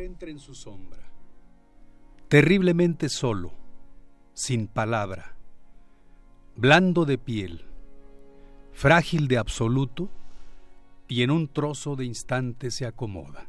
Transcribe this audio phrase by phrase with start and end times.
[0.00, 1.02] Hombre entra en su sombra,
[2.28, 3.52] terriblemente solo,
[4.32, 5.36] sin palabra,
[6.56, 7.66] blando de piel,
[8.72, 10.08] frágil de absoluto,
[11.06, 13.46] y en un trozo de instante se acomoda.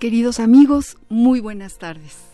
[0.00, 2.27] Queridos amigos, muy buenas tardes.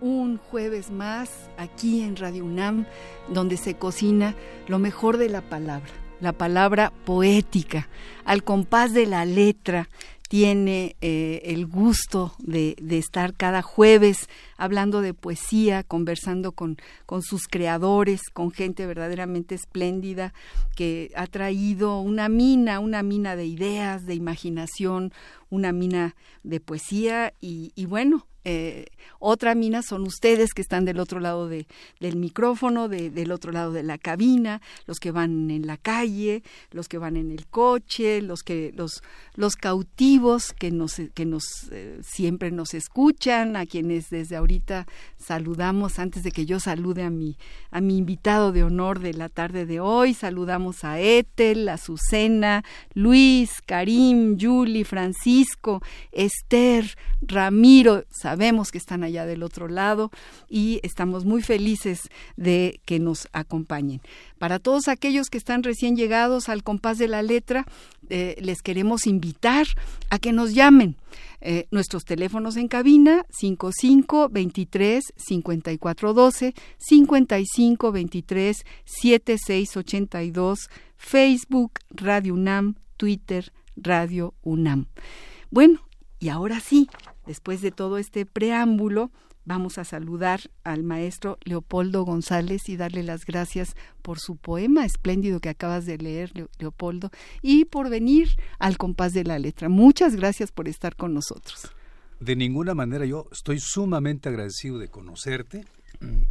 [0.00, 2.84] Un jueves más aquí en Radio UNAM,
[3.32, 4.34] donde se cocina
[4.68, 7.88] lo mejor de la palabra, la palabra poética,
[8.24, 9.88] al compás de la letra,
[10.28, 17.46] tiene eh, el gusto de, estar cada jueves hablando de poesía, conversando con, con, sus
[17.48, 20.34] creadores, con gente verdaderamente espléndida
[20.74, 25.12] que ha traído una mina, una mina de ideas, de imaginación,
[25.48, 28.86] una mina de poesía y, y bueno, eh,
[29.18, 31.66] otra mina son ustedes que están del otro lado de,
[31.98, 36.44] del micrófono, de, del otro lado de la cabina, los que van en la calle,
[36.70, 39.02] los que van en el coche, los que los
[39.34, 44.86] los cautivos que nos que nos eh, siempre nos escuchan, a quienes desde ahorita
[45.18, 45.98] saludamos.
[45.98, 47.36] Antes de que yo salude a mi
[47.72, 52.62] a mi invitado de honor de la tarde de hoy, saludamos a Ethel, a Susana,
[52.94, 58.04] Luis, Karim, Julie, Francisco, Esther, Ramiro,
[58.36, 60.10] sabemos que están allá del otro lado
[60.46, 62.00] y estamos muy felices
[62.36, 64.02] de que nos acompañen.
[64.38, 67.64] Para todos aquellos que están recién llegados al compás de la letra,
[68.10, 69.66] eh, les queremos invitar
[70.10, 70.96] a que nos llamen.
[71.40, 80.58] Eh, nuestros teléfonos en cabina 55 23 54 12 55 23 76 82
[80.96, 84.86] Facebook Radio UNAM Twitter Radio UNAM.
[85.50, 85.80] Bueno,
[86.18, 86.88] y ahora sí,
[87.26, 89.10] después de todo este preámbulo,
[89.46, 95.40] vamos a saludar al maestro Leopoldo González y darle las gracias por su poema espléndido
[95.40, 97.10] que acabas de leer, Leopoldo,
[97.40, 98.28] y por venir
[98.58, 99.68] al compás de la letra.
[99.68, 101.70] Muchas gracias por estar con nosotros.
[102.20, 105.64] De ninguna manera, yo estoy sumamente agradecido de conocerte.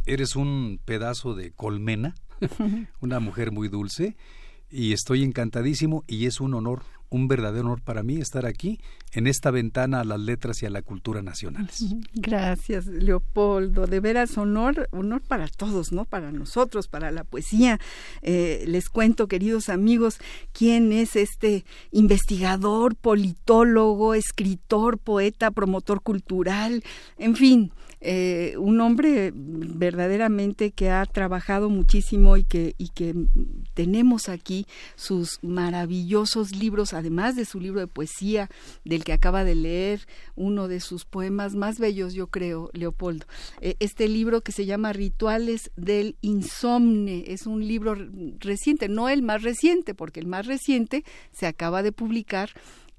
[0.04, 2.14] Eres un pedazo de colmena,
[3.00, 4.16] una mujer muy dulce,
[4.70, 8.80] y estoy encantadísimo y es un honor un verdadero honor para mí estar aquí
[9.12, 11.84] en esta ventana a las letras y a la cultura nacionales.
[12.14, 13.86] Gracias, Leopoldo.
[13.86, 16.04] De veras, honor, honor para todos, ¿no?
[16.04, 17.80] Para nosotros, para la poesía.
[18.22, 20.18] Eh, les cuento, queridos amigos,
[20.52, 26.82] quién es este investigador, politólogo, escritor, poeta, promotor cultural,
[27.18, 33.14] en fin, eh, un hombre verdaderamente que ha trabajado muchísimo y que, y que
[33.74, 38.50] tenemos aquí sus maravillosos libros, además de su libro de poesía,
[38.84, 43.26] del que acaba de leer, uno de sus poemas más bellos, yo creo, Leopoldo.
[43.60, 47.96] Eh, este libro que se llama Rituales del Insomne, es un libro
[48.40, 52.50] reciente, no el más reciente, porque el más reciente se acaba de publicar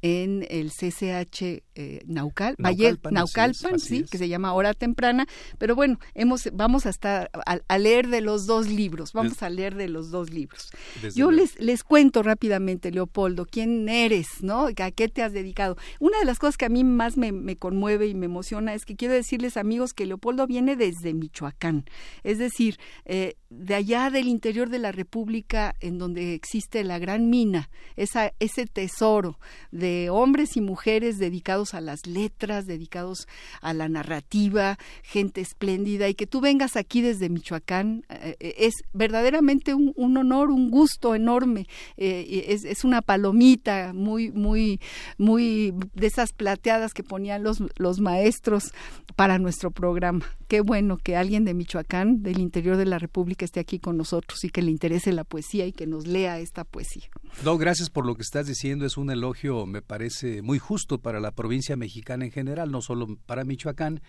[0.01, 5.27] en el CCH eh, Naucal, Naucalpan, Naucalpan sí, que se llama Hora Temprana,
[5.57, 9.75] pero bueno, hemos, vamos a estar a, leer de los dos libros, vamos a leer
[9.75, 10.69] de los dos libros.
[11.15, 14.67] Yo les, les cuento rápidamente, Leopoldo, quién eres, ¿no?
[14.67, 15.77] ¿A qué te has dedicado?
[15.99, 18.85] Una de las cosas que a mí más me, me conmueve y me emociona es
[18.85, 21.85] que quiero decirles, amigos, que Leopoldo viene desde Michoacán,
[22.23, 27.29] es decir, eh, de allá del interior de la República, en donde existe la gran
[27.29, 29.39] mina, esa, ese tesoro
[29.71, 33.27] de hombres y mujeres dedicados a las letras, dedicados
[33.61, 38.73] a la narrativa, gente espléndida, y que tú vengas aquí desde Michoacán eh, eh, es
[38.93, 41.67] verdaderamente un, honor, un gusto enorme.
[41.97, 44.79] Eh, es, es, una palomita muy, muy,
[45.17, 48.71] muy de esas plateadas que ponían los, los maestros
[49.15, 50.25] para nuestro programa.
[50.47, 54.43] Qué bueno que alguien de Michoacán, del interior de la República, esté aquí con nosotros
[54.43, 57.09] y que le interese la poesía y que nos lea esta poesía.
[57.43, 58.85] No, gracias por lo que estás diciendo.
[58.85, 63.15] Es un elogio, me parece, muy justo para la provincia mexicana en general, no solo
[63.27, 64.01] para Michoacán.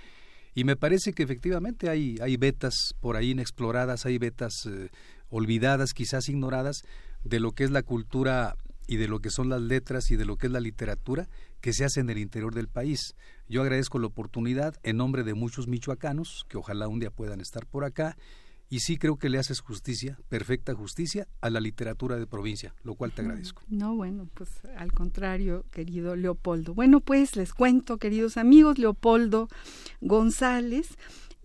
[0.55, 4.89] Y me parece que efectivamente hay, hay vetas por ahí inexploradas, hay vetas eh,
[5.29, 6.81] olvidadas, quizás ignoradas,
[7.23, 8.57] de lo que es la cultura
[8.87, 11.29] y de lo que son las letras y de lo que es la literatura
[11.61, 13.15] que se hace en el interior del país.
[13.47, 17.67] Yo agradezco la oportunidad en nombre de muchos michoacanos que ojalá un día puedan estar
[17.67, 18.17] por acá
[18.69, 22.95] y sí creo que le haces justicia, perfecta justicia, a la literatura de provincia, lo
[22.95, 23.63] cual te agradezco.
[23.69, 26.75] No, bueno, pues al contrario, querido Leopoldo.
[26.75, 29.49] Bueno, pues les cuento, queridos amigos, Leopoldo
[30.01, 30.97] González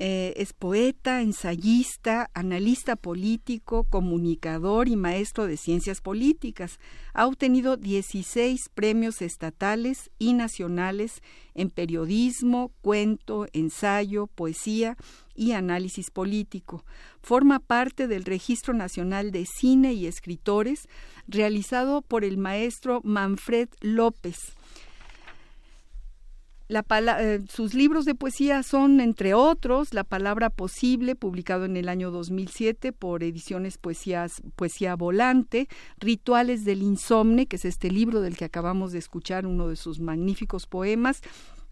[0.05, 6.77] eh, es poeta, ensayista, analista político, comunicador y maestro de ciencias políticas.
[7.13, 11.21] Ha obtenido 16 premios estatales y nacionales
[11.55, 14.97] en periodismo, cuento, ensayo, poesía
[15.35, 16.83] y análisis político.
[17.21, 20.89] Forma parte del Registro Nacional de Cine y Escritores
[21.29, 24.35] realizado por el maestro Manfred López
[26.67, 26.85] la
[27.19, 32.09] eh, sus libros de poesía son, entre otros, La Palabra Posible, publicado en el año
[32.09, 35.67] 2007 por Ediciones Poesías, Poesía Volante,
[35.97, 39.99] Rituales del Insomne, que es este libro del que acabamos de escuchar, uno de sus
[39.99, 41.21] magníficos poemas,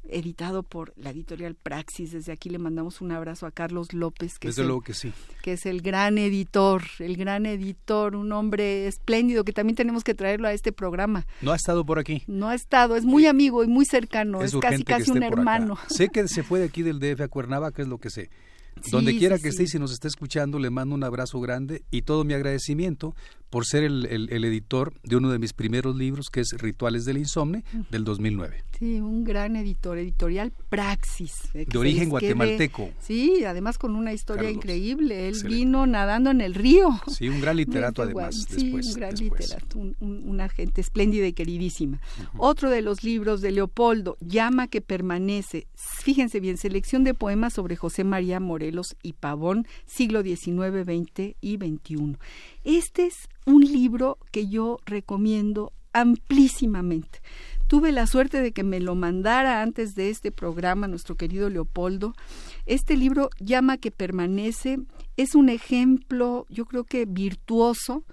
[0.10, 2.12] editado por la editorial Praxis.
[2.12, 5.14] Desde aquí le mandamos un abrazo a Carlos López, que, es el, que, sí.
[5.42, 10.14] que es el gran editor, el gran editor, un hombre espléndido que también tenemos que
[10.14, 11.26] traerlo a este programa.
[11.42, 12.24] No ha estado por aquí.
[12.28, 15.78] No ha estado, es muy amigo y muy cercano, es, casi casi un hermano.
[15.88, 18.30] Sé que se fue de aquí del DF a Cuernavaca, es lo que sé.
[18.90, 22.04] Donde quiera que esté y si nos está escuchando, le mando un abrazo grande y
[22.04, 23.14] todo mi agradecimiento
[23.52, 27.18] por ser el, el, editor de uno de mis primeros libros, que es Rituales del
[27.18, 28.64] Insomne, del 2009.
[28.80, 31.50] Sí, un gran editor, editorial Praxis.
[31.54, 32.90] De origen guatemalteco.
[33.00, 35.28] sí, además con una historia increíble.
[35.28, 36.90] Él vino nadando en el río.
[37.08, 38.48] Sí, un gran literato además.
[38.50, 42.00] Sí, un gran literato, un, una gente espléndida y queridísima.
[42.38, 45.68] Otro de los libros de Leopoldo, Llama que permanece.
[45.76, 51.58] Fíjense bien, selección de poemas sobre José María Morelos y Pavón, siglo XIX, XX y
[51.58, 52.18] XXI.
[52.64, 57.22] Este es un libro que yo recomiendo amplísimamente.
[57.68, 62.14] Tuve la suerte de que me lo mandara antes de este programa nuestro querido Leopoldo.
[62.66, 64.80] Este libro, Llama que permanece,
[65.18, 68.04] es un ejemplo, yo creo que virtuoso,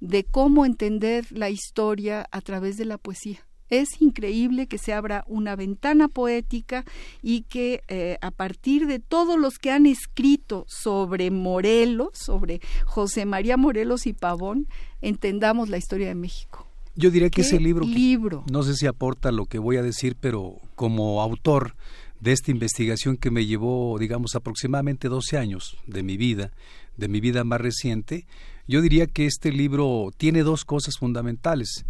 [0.00, 3.46] de cómo entender la historia a través de la poesía.
[3.70, 6.84] Es increíble que se abra una ventana poética
[7.22, 13.24] y que eh, a partir de todos los que han escrito sobre Morelos, sobre José
[13.24, 14.68] María Morelos y Pavón,
[15.00, 16.66] entendamos la historia de México.
[16.96, 20.16] Yo diría que ese libro, libro, no sé si aporta lo que voy a decir,
[20.20, 21.74] pero como autor
[22.20, 26.52] de esta investigación que me llevó, digamos, aproximadamente 12 años de mi vida,
[26.96, 28.26] de mi vida más reciente,
[28.68, 31.84] yo diría que este libro tiene dos cosas fundamentales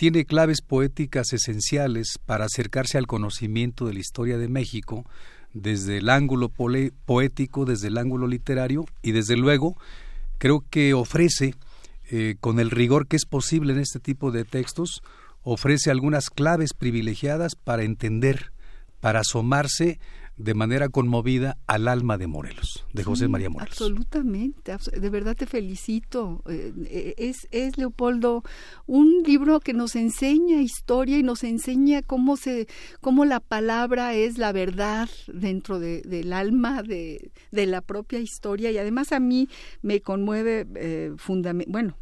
[0.00, 5.04] tiene claves poéticas esenciales para acercarse al conocimiento de la historia de México
[5.52, 9.76] desde el ángulo poético, desde el ángulo literario y desde luego
[10.38, 11.54] creo que ofrece,
[12.10, 15.02] eh, con el rigor que es posible en este tipo de textos,
[15.42, 18.52] ofrece algunas claves privilegiadas para entender,
[19.00, 20.00] para asomarse
[20.40, 23.72] de manera conmovida al alma de Morelos, de José María Morelos.
[23.72, 26.42] Absolutamente, de verdad te felicito.
[26.48, 28.42] Eh, eh, es, es, Leopoldo,
[28.86, 32.68] un libro que nos enseña historia y nos enseña cómo, se,
[33.00, 38.70] cómo la palabra es la verdad dentro de, del alma de, de, la propia historia
[38.70, 39.48] y además a mí
[39.82, 41.12] me conmueve eh,
[41.68, 41.96] bueno,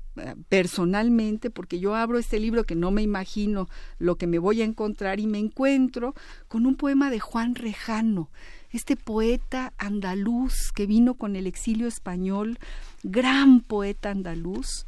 [0.48, 4.64] personalmente, porque yo abro este libro que no me imagino lo que me voy a
[4.64, 6.14] encontrar y me encuentro
[6.48, 8.30] con un poema de Juan Rejano,
[8.70, 12.58] este poeta andaluz que vino con el exilio español,
[13.02, 14.86] gran poeta andaluz,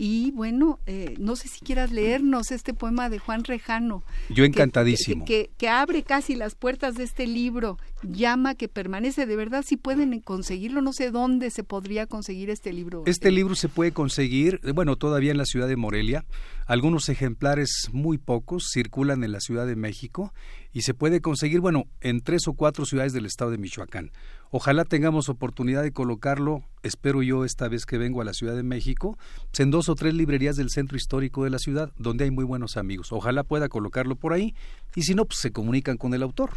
[0.00, 4.04] y bueno, eh, no sé si quieras leernos este poema de Juan Rejano.
[4.28, 5.24] Yo encantadísimo.
[5.24, 9.26] Que, que, abre casi las puertas de este libro, llama que permanece.
[9.26, 13.02] De verdad, si pueden conseguirlo, no sé dónde se podría conseguir este libro.
[13.06, 16.24] Este libro se puede conseguir, eh, bueno, todavía en la ciudad de Morelia.
[16.66, 20.32] Algunos ejemplares, muy pocos, circulan en la Ciudad de México
[20.78, 24.12] y se puede conseguir, bueno, en tres o cuatro ciudades del estado de Michoacán.
[24.52, 28.62] Ojalá tengamos oportunidad de colocarlo, espero yo esta vez que vengo a la Ciudad de
[28.62, 29.18] México,
[29.58, 32.76] en dos o tres librerías del centro histórico de la ciudad, donde hay muy buenos
[32.76, 33.10] amigos.
[33.10, 34.54] Ojalá pueda colocarlo por ahí,
[34.94, 36.50] y si no, pues se comunican con el autor.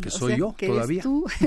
[0.00, 1.02] Que soy yo todavía.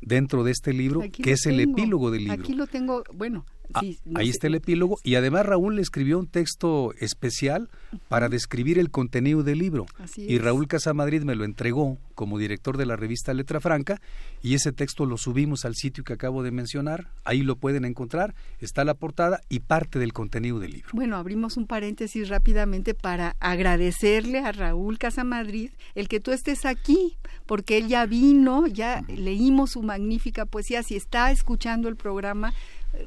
[0.00, 2.42] dentro de este libro, que es el epílogo del libro.
[2.42, 3.82] Aquí lo tengo, bueno, Ah,
[4.14, 4.98] ahí está el epílogo.
[5.02, 7.68] y además Raúl le escribió un texto especial
[8.08, 9.86] para describir el contenido del libro.
[10.16, 14.00] y Raúl Casamadrid me lo entregó como director de la revista Letra Franca
[14.42, 17.08] y ese texto lo subimos al sitio que acabo de mencionar.
[17.24, 20.90] Ahí lo pueden encontrar, está la portada y parte del contenido del libro.
[20.92, 27.16] Bueno, abrimos un paréntesis rápidamente para agradecerle a Raúl Casamadrid el que tú estés aquí,
[27.46, 32.52] porque él ya vino, ya leímos su magnífica poesía, si está escuchando el programa,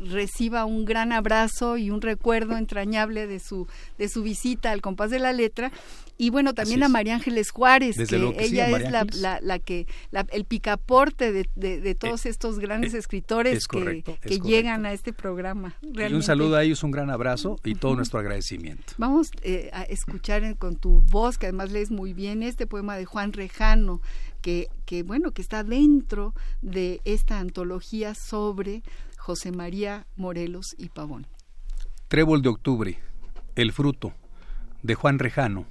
[0.10, 5.10] reciba un gran abrazo y un recuerdo entrañable de su de su visita al compás
[5.12, 5.72] de la letra.
[6.16, 9.88] Y bueno también a María Ángeles Juárez que, ella es la, la, que
[10.32, 15.12] el picaporte de, de, todos eh, estos grandes eh, escritores que, que llegan a este
[15.12, 18.94] programa y un saludo a ellos un gran abrazo y todo nuestro agradecimiento.
[18.98, 23.06] Vamos eh, a escuchar con tu voz que además lees muy bien este poema de
[23.06, 24.00] Juan Rejano
[24.42, 28.84] que, que bueno que está dentro de esta antología sobre
[29.26, 31.28] José María Morelos y Pavón.
[32.10, 33.00] Trébol de octubre,
[33.56, 34.12] El fruto,
[34.82, 35.66] de Juan Rejano.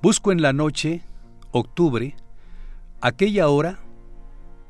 [0.00, 1.02] Busco en la noche,
[1.50, 2.16] octubre,
[3.02, 3.78] aquella hora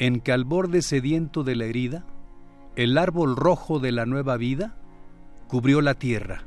[0.01, 2.05] en que al borde sediento de la herida,
[2.75, 4.75] el árbol rojo de la nueva vida
[5.47, 6.43] cubrió la tierra,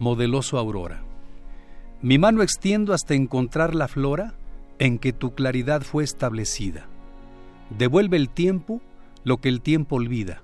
[0.00, 1.04] modeló su aurora.
[2.02, 4.34] Mi mano extiendo hasta encontrar la flora
[4.80, 6.88] en que tu claridad fue establecida.
[7.78, 8.80] Devuelve el tiempo
[9.24, 10.42] lo que el tiempo olvida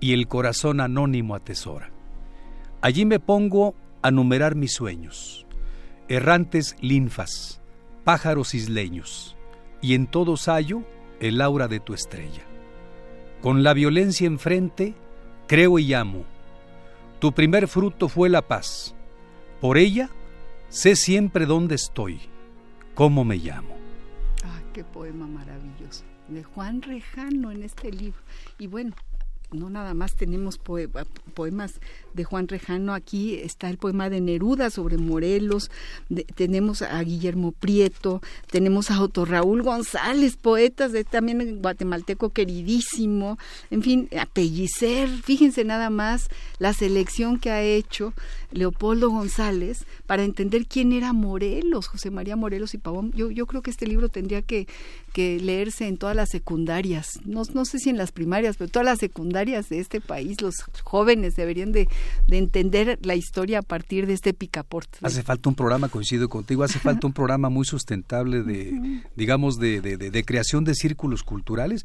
[0.00, 1.90] y el corazón anónimo atesora.
[2.80, 5.46] Allí me pongo a numerar mis sueños,
[6.08, 7.60] errantes linfas,
[8.04, 9.36] pájaros isleños,
[9.82, 10.82] y en todos hallo
[11.20, 12.42] el aura de tu estrella.
[13.42, 14.94] Con la violencia enfrente,
[15.46, 16.24] creo y amo.
[17.18, 18.94] Tu primer fruto fue la paz.
[19.60, 20.10] Por ella,
[20.68, 22.20] sé siempre dónde estoy,
[22.94, 23.76] cómo me llamo.
[24.44, 28.20] Ah, qué poema maravilloso de Juan Rejano en este libro.
[28.58, 28.94] Y bueno,
[29.52, 31.80] no nada más tenemos poemas
[32.14, 35.70] de Juan Rejano, aquí está el poema de Neruda sobre Morelos,
[36.34, 43.38] tenemos a Guillermo Prieto, tenemos a Otto Raúl González, poetas de también guatemalteco queridísimo,
[43.70, 44.26] en fin, a
[45.22, 48.12] fíjense nada más la selección que ha hecho
[48.52, 53.12] Leopoldo González para entender quién era Morelos, José María Morelos y Pavón.
[53.12, 54.66] Yo, yo creo que este libro tendría que,
[55.12, 58.86] que leerse en todas las secundarias, no, no sé si en las primarias, pero todas
[58.86, 61.88] las secundarias de este país, los jóvenes deberían de,
[62.26, 64.98] de entender la historia a partir de este picaporte.
[65.02, 69.80] Hace falta un programa, coincido contigo, hace falta un programa muy sustentable de, digamos, de,
[69.80, 71.84] de, de, creación de círculos culturales.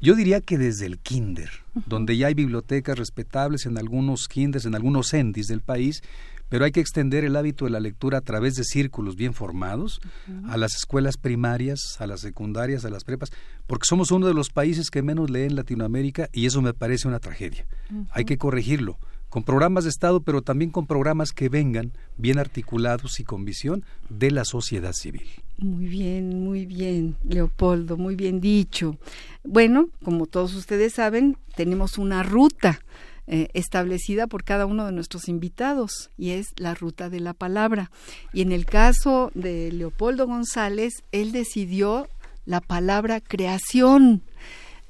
[0.00, 1.50] Yo diría que desde el kinder,
[1.86, 6.02] donde ya hay bibliotecas respetables en algunos kinders, en algunos endis del país,
[6.48, 10.00] pero hay que extender el hábito de la lectura a través de círculos bien formados
[10.48, 13.30] a las escuelas primarias, a las secundarias, a las prepas,
[13.66, 17.08] porque somos uno de los países que menos leen en Latinoamérica y eso me parece
[17.08, 17.66] una tragedia.
[18.10, 18.98] Hay que corregirlo
[19.36, 23.84] con programas de Estado, pero también con programas que vengan bien articulados y con visión
[24.08, 25.28] de la sociedad civil.
[25.58, 28.96] Muy bien, muy bien, Leopoldo, muy bien dicho.
[29.44, 32.80] Bueno, como todos ustedes saben, tenemos una ruta
[33.26, 37.90] eh, establecida por cada uno de nuestros invitados y es la ruta de la palabra.
[38.32, 42.08] Y en el caso de Leopoldo González, él decidió
[42.46, 44.22] la palabra creación.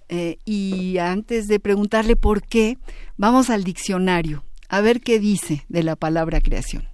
[0.09, 2.79] Eh, y antes de preguntarle por qué,
[3.17, 6.89] vamos al diccionario a ver qué dice de la palabra creación.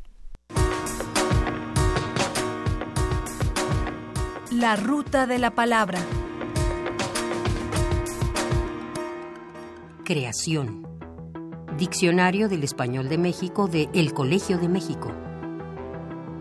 [4.50, 5.98] La ruta de la palabra.
[10.04, 10.92] Creación
[11.78, 15.10] Diccionario del Español de México de El Colegio de México.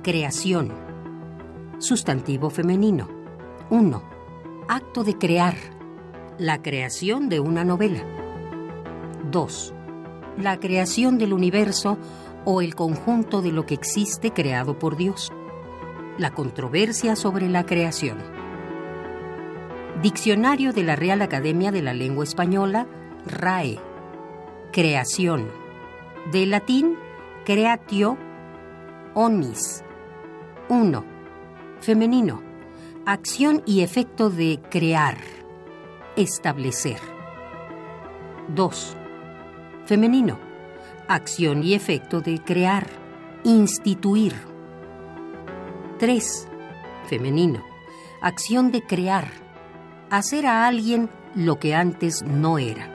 [0.04, 0.74] Creación.
[1.80, 3.08] Sustantivo femenino.
[3.70, 4.04] 1.
[4.68, 5.56] Acto de crear.
[6.38, 8.04] La creación de una novela.
[9.30, 9.74] 2.
[10.38, 11.98] La creación del universo
[12.46, 15.32] o el conjunto de lo que existe creado por Dios.
[16.18, 18.18] La controversia sobre la creación.
[20.02, 22.88] Diccionario de la Real Academia de la Lengua Española,
[23.26, 23.80] RAE.
[24.72, 25.50] Creación.
[26.32, 26.96] De latín,
[27.46, 28.18] creatio,
[29.14, 29.84] onis.
[30.70, 31.06] 1.
[31.82, 32.42] Femenino.
[33.06, 35.18] Acción y efecto de crear,
[36.16, 37.00] establecer.
[38.50, 38.98] 2.
[39.86, 40.40] Femenino.
[41.08, 42.88] Acción y efecto de crear,
[43.44, 44.34] instituir.
[46.00, 46.48] 3.
[47.08, 47.64] Femenino.
[48.22, 49.28] Acción de crear,
[50.10, 52.90] hacer a alguien lo que antes no era.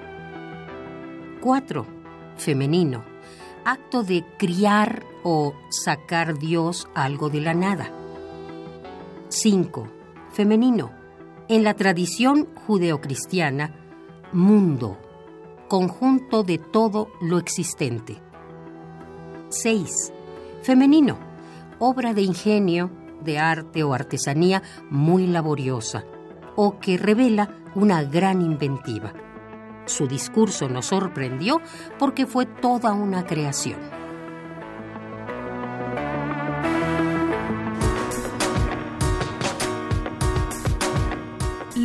[1.41, 1.87] 4.
[2.37, 3.05] Femenino.
[3.65, 7.91] Acto de criar o sacar Dios algo de la nada.
[9.29, 9.89] 5.
[10.33, 10.96] Femenino.
[11.49, 13.73] En la tradición judeocristiana,
[14.33, 14.99] mundo,
[15.69, 18.21] conjunto de todo lo existente.
[19.51, 20.13] 6.
[20.63, 21.17] Femenino.
[21.79, 22.91] Obra de ingenio,
[23.23, 26.05] de arte o artesanía muy laboriosa,
[26.57, 29.13] o que revela una gran inventiva.
[29.85, 31.61] Su discurso nos sorprendió
[31.97, 33.79] porque fue toda una creación.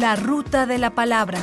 [0.01, 1.37] La ruta de la palabra.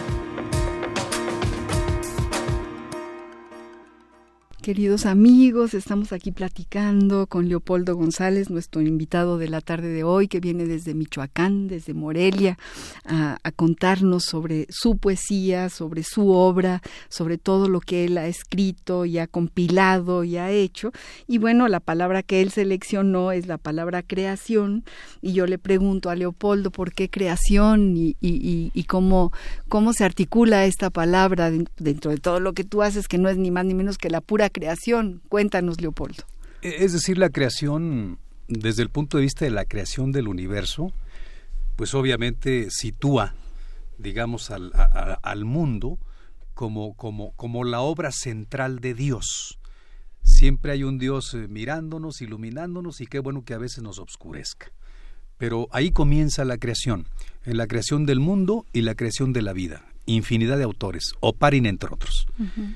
[4.68, 10.28] Queridos amigos, estamos aquí platicando con Leopoldo González, nuestro invitado de la tarde de hoy,
[10.28, 12.58] que viene desde Michoacán, desde Morelia,
[13.06, 19.06] a, contarnos sobre su poesía, sobre su obra, sobre todo lo que él ha escrito
[19.06, 20.92] y ha compilado y ha hecho.
[21.26, 24.84] Y bueno, la palabra que él seleccionó es la palabra creación.
[25.22, 29.32] Y yo le pregunto a Leopoldo por qué creación y, y, y cómo,
[29.70, 33.38] cómo se articula esta palabra dentro de todo lo que tú haces, que no es
[33.38, 34.57] ni más ni menos que la pura creación.
[35.28, 36.24] Cuéntanos, Leopoldo.
[36.62, 40.92] Es decir, la creación, desde el punto de vista de la creación del universo,
[41.76, 43.34] pues obviamente sitúa,
[43.98, 45.98] digamos, al, a, al mundo
[46.54, 49.58] como, como, como la obra central de Dios.
[50.24, 54.72] Siempre hay un Dios eh, mirándonos, iluminándonos y qué bueno que a veces nos obscurezca.
[55.36, 57.06] Pero ahí comienza la creación,
[57.44, 59.84] en la creación del mundo y la creación de la vida.
[60.06, 62.26] Infinidad de autores, Oparin entre otros.
[62.38, 62.74] Uh -huh.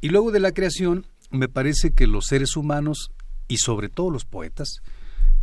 [0.00, 3.10] Y luego de la creación me parece que los seres humanos
[3.48, 4.80] y sobre todo los poetas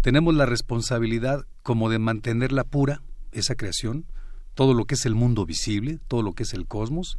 [0.01, 3.01] tenemos la responsabilidad como de mantenerla pura,
[3.31, 4.05] esa creación,
[4.53, 7.17] todo lo que es el mundo visible, todo lo que es el cosmos,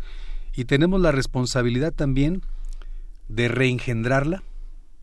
[0.55, 2.43] y tenemos la responsabilidad también
[3.29, 4.43] de reengendrarla,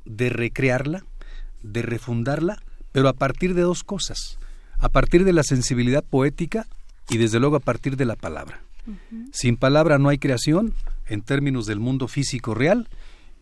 [0.06, 1.04] de recrearla,
[1.62, 4.40] de refundarla, pero a partir de dos cosas,
[4.80, 6.68] a partir de la sensibilidad poética
[7.10, 8.62] y desde luego a partir de la palabra.
[8.88, 9.30] Uh -huh.
[9.32, 10.74] Sin palabra no hay creación
[11.08, 12.88] en términos del mundo físico real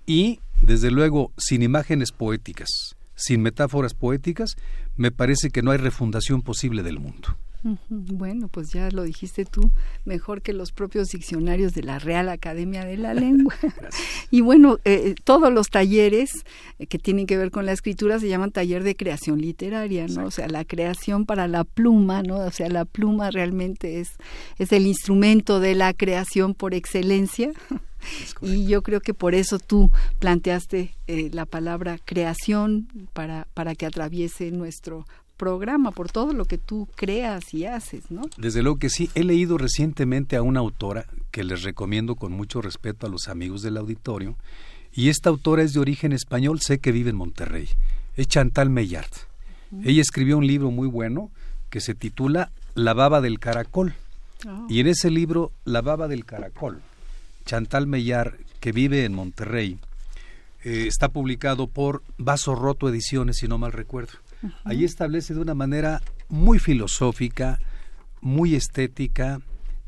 [0.05, 4.55] y desde luego sin imágenes poéticas, sin metáforas poéticas,
[4.95, 7.37] me parece que no hay refundación posible del mundo.
[7.89, 9.71] Bueno, pues ya lo dijiste tú,
[10.03, 13.53] mejor que los propios diccionarios de la Real Academia de la Lengua.
[14.31, 16.31] y bueno, eh, todos los talleres
[16.79, 20.07] eh, que tienen que ver con la escritura se llaman taller de creación literaria, ¿no?
[20.07, 20.27] Exacto.
[20.27, 22.37] O sea, la creación para la pluma, ¿no?
[22.37, 24.09] O sea, la pluma realmente es,
[24.57, 27.51] es el instrumento de la creación por excelencia.
[28.41, 33.85] Y yo creo que por eso tú planteaste eh, la palabra creación para, para que
[33.85, 35.05] atraviese nuestro
[35.41, 38.21] programa, por todo lo que tú creas y haces, ¿no?
[38.37, 39.09] Desde luego que sí.
[39.15, 43.63] He leído recientemente a una autora que les recomiendo con mucho respeto a los amigos
[43.63, 44.37] del auditorio,
[44.93, 47.69] y esta autora es de origen español, sé que vive en Monterrey.
[48.15, 49.09] Es Chantal Meillard.
[49.71, 49.89] Uh -huh.
[49.89, 51.31] Ella escribió un libro muy bueno
[51.71, 53.95] que se titula La baba del caracol.
[54.47, 54.67] Oh.
[54.69, 56.81] Y en ese libro, La baba del caracol,
[57.45, 59.79] Chantal Meillard, que vive en Monterrey,
[60.63, 64.13] eh, está publicado por Vaso Roto Ediciones, si no mal recuerdo.
[64.43, 64.53] Uh -huh.
[64.63, 67.59] Ahí establece de una manera muy filosófica,
[68.21, 69.41] muy estética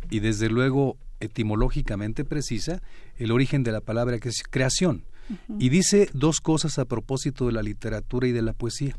[0.09, 2.81] y desde luego etimológicamente precisa
[3.17, 5.03] el origen de la palabra que es creación.
[5.29, 5.55] Uh -huh.
[5.59, 8.95] Y dice dos cosas a propósito de la literatura y de la poesía.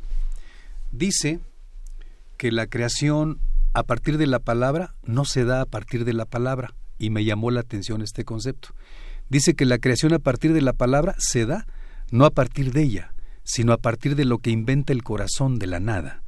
[0.93, 1.41] Dice
[2.37, 3.41] que la creación
[3.73, 7.25] a partir de la palabra no se da a partir de la palabra y me
[7.25, 8.71] llamó la atención este concepto.
[9.29, 11.67] Dice que la creación a partir de la palabra se da
[12.11, 15.67] no a partir de ella, sino a partir de lo que inventa el corazón de
[15.67, 16.23] la nada.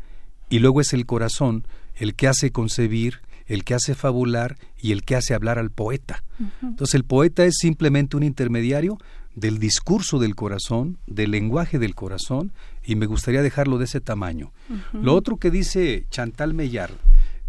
[0.48, 5.02] Y luego es el corazón el que hace concebir, el que hace fabular y el
[5.02, 6.22] que hace hablar al poeta.
[6.38, 6.68] Uh -huh.
[6.68, 8.98] Entonces el poeta es simplemente un intermediario
[9.34, 12.52] del discurso del corazón, del lenguaje del corazón,
[12.84, 14.52] y me gustaría dejarlo de ese tamaño.
[14.68, 15.02] Uh -huh.
[15.02, 16.94] Lo otro que dice Chantal Meillard,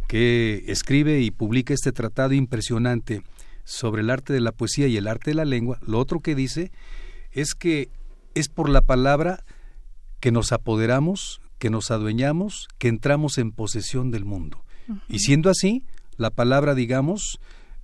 [0.08, 3.22] que escribe y publica este tratado impresionante
[3.64, 6.36] sobre el arte de la poesía y el arte de la lengua, lo otro que
[6.36, 6.72] dice
[7.32, 7.90] es que
[8.34, 9.44] es por la palabra
[10.20, 14.64] que nos apoderamos, que nos adueñamos, que entramos en posesión del mundo.
[14.88, 15.02] Uh -huh.
[15.10, 15.84] Y siendo así,
[16.20, 17.38] La palabra, digamos,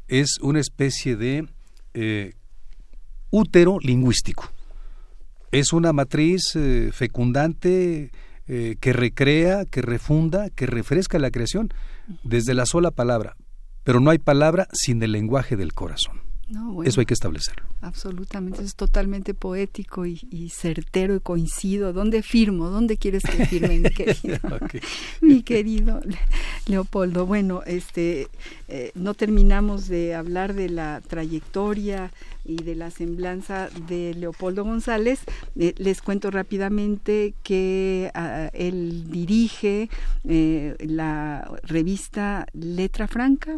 [0.08, 1.48] es una especie de
[1.94, 2.34] eh,
[3.30, 4.52] útero lingüístico.
[5.52, 8.10] Es una matriz eh, fecundante
[8.48, 11.72] eh, que recrea, que refunda, que refresca la creación
[12.24, 13.36] desde la sola palabra.
[13.84, 16.23] Pero no hay palabra sin el lenguaje del corazón.
[16.84, 17.64] Eso hay que establecerlo.
[17.82, 21.94] Absolutamente, es totalmente poético y, certero y coincido.
[21.94, 22.70] ¿Dónde firmo?
[22.70, 24.40] ¿Dónde quieres que firme, mi querido?
[25.22, 26.02] mi querido
[26.68, 27.26] Leopoldo.
[27.26, 28.28] Bueno, este,
[28.68, 32.12] eh, no terminamos de hablar de la trayectoria
[32.46, 35.22] y de la semblanza de Leopoldo González.
[35.56, 39.90] Eh, les cuento rápidamente que ah, él dirige
[40.28, 43.56] eh, la revista Letra Franca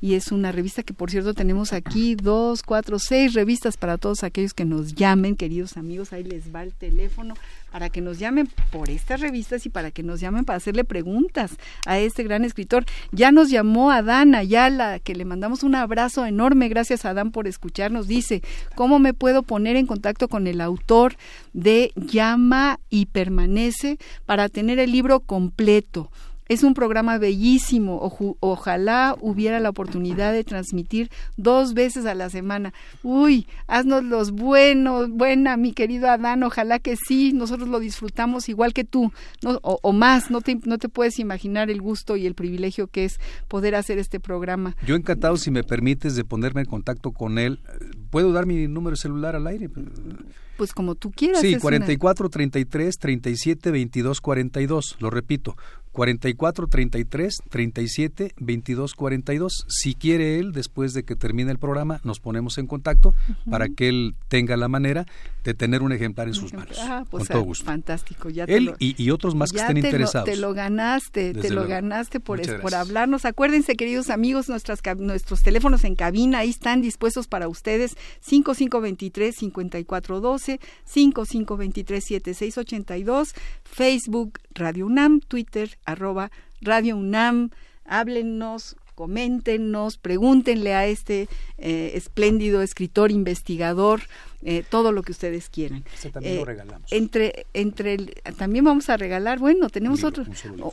[0.00, 4.24] y es una revista que por cierto tenemos aquí dos, cuatro, seis revistas para todos
[4.24, 7.34] aquellos que nos llamen, queridos amigos, ahí les va el teléfono
[7.70, 11.52] para que nos llamen por estas revistas y para que nos llamen para hacerle preguntas
[11.86, 12.84] a este gran escritor.
[13.12, 17.46] Ya nos llamó Adán Ayala, que le mandamos un abrazo enorme, gracias a Adán por
[17.46, 18.08] escucharnos.
[18.08, 18.42] Dice,
[18.74, 21.16] ¿cómo me puedo poner en contacto con el autor
[21.52, 26.10] de Llama y Permanece para tener el libro completo?
[26.48, 28.00] Es un programa bellísimo.
[28.40, 32.72] ojalá hubiera la oportunidad de transmitir dos veces a la semana.
[33.02, 36.42] Uy, haznos los buenos, buena, mi querido Adán.
[36.42, 39.12] Ojalá que sí, nosotros lo disfrutamos igual que tú,
[39.44, 40.30] o, más.
[40.30, 43.98] No te, no te puedes imaginar el gusto y el privilegio que es poder hacer
[43.98, 44.76] este programa.
[44.86, 47.60] Yo encantado, si me permites, de ponerme en contacto con él.
[48.10, 49.68] ¿Puedo dar mi número celular al aire?
[50.58, 51.40] Pues como tú quieras.
[51.40, 54.96] Sí, 44 33 37 22 42.
[54.98, 55.56] Lo repito,
[55.98, 59.64] 44 33 37 22 42.
[59.66, 63.16] Si quiere él, después de que termine el programa, nos ponemos en contacto
[63.50, 65.06] para que él tenga la manera
[65.42, 66.78] de tener un ejemplar en sus manos.
[66.80, 67.64] Ah, pues, con todo gusto.
[67.64, 68.30] Fantástico.
[68.30, 70.28] Ya él y, otros más que estén interesados.
[70.28, 73.24] te lo ganaste, te lo ganaste por, por hablarnos.
[73.24, 77.96] Acuérdense, queridos amigos, nuestras, nuestros teléfonos en cabina ahí están dispuestos para ustedes.
[78.20, 83.34] 5523 5412, 5523 7682,
[83.64, 87.50] Facebook Radio UNAM, Twitter arroba Radio UNAM,
[87.84, 94.02] háblennos, coméntenos, pregúntenle a este eh, espléndido escritor, investigador,
[94.42, 95.84] eh, todo lo que ustedes quieran.
[96.12, 96.92] también lo eh, regalamos.
[96.92, 97.96] Entre, entre
[98.36, 100.24] también vamos a regalar, bueno, tenemos otro,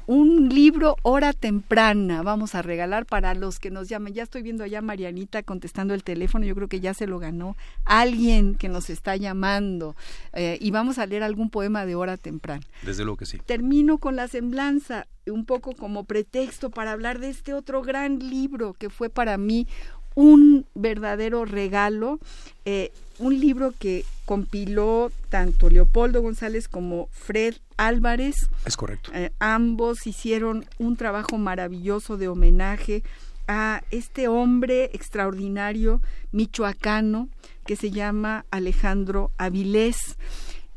[0.05, 4.13] un libro Hora Temprana, vamos a regalar para los que nos llamen.
[4.13, 7.55] Ya estoy viendo allá Marianita contestando el teléfono, yo creo que ya se lo ganó
[7.85, 9.95] alguien que nos está llamando
[10.33, 12.65] eh, y vamos a leer algún poema de Hora Temprana.
[12.83, 13.39] Desde luego que sí.
[13.45, 18.73] Termino con la semblanza, un poco como pretexto para hablar de este otro gran libro
[18.73, 19.67] que fue para mí
[20.15, 22.19] un verdadero regalo,
[22.63, 28.35] eh, un libro que compiló tanto Leopoldo González como Fred Álvarez.
[28.65, 29.11] Es correcto.
[29.13, 33.03] Eh, ambos hicieron un trabajo maravilloso de homenaje
[33.47, 36.01] a este hombre extraordinario
[36.31, 37.29] michoacano
[37.65, 40.17] que se llama Alejandro Avilés.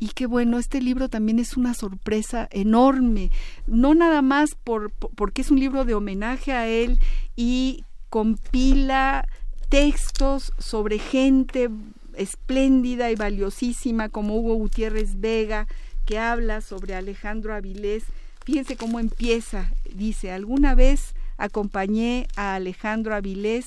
[0.01, 3.33] Y qué bueno, este libro también es una sorpresa enorme,
[3.67, 7.01] no nada más por, porque es un libro de homenaje a él
[7.35, 9.27] y compila
[9.69, 11.69] textos sobre gente
[12.15, 15.67] espléndida y valiosísima como Hugo Gutiérrez Vega,
[16.05, 18.05] que habla sobre Alejandro Avilés.
[18.45, 19.71] Fíjense cómo empieza.
[19.95, 23.67] Dice, alguna vez acompañé a Alejandro Avilés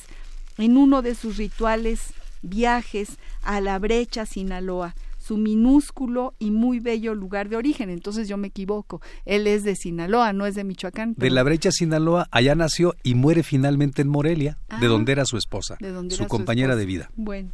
[0.57, 4.95] en uno de sus rituales viajes a la brecha Sinaloa
[5.31, 7.89] su minúsculo y muy bello lugar de origen.
[7.89, 8.99] Entonces yo me equivoco.
[9.23, 11.15] Él es de Sinaloa, no es de Michoacán.
[11.15, 15.23] De la brecha Sinaloa, allá nació y muere finalmente en Morelia, de ah, donde era
[15.23, 15.77] su esposa,
[16.09, 17.09] su compañera de vida.
[17.15, 17.51] Bueno.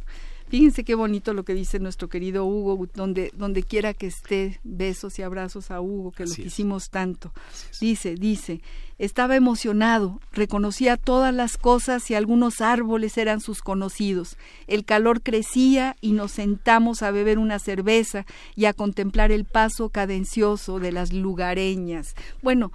[0.48, 5.18] Fíjense qué bonito lo que dice nuestro querido Hugo, donde, donde quiera que esté, besos
[5.18, 7.32] y abrazos a Hugo, que lo quisimos tanto.
[7.80, 8.62] Dice, dice,
[8.98, 14.38] estaba emocionado, reconocía todas las cosas y algunos árboles eran sus conocidos.
[14.66, 18.24] El calor crecía y nos sentamos a beber una cerveza
[18.56, 22.14] y a contemplar el paso cadencioso de las lugareñas.
[22.42, 22.72] Bueno,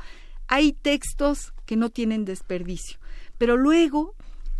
[0.47, 2.99] hay textos que no tienen desperdicio,
[3.39, 4.13] pero luego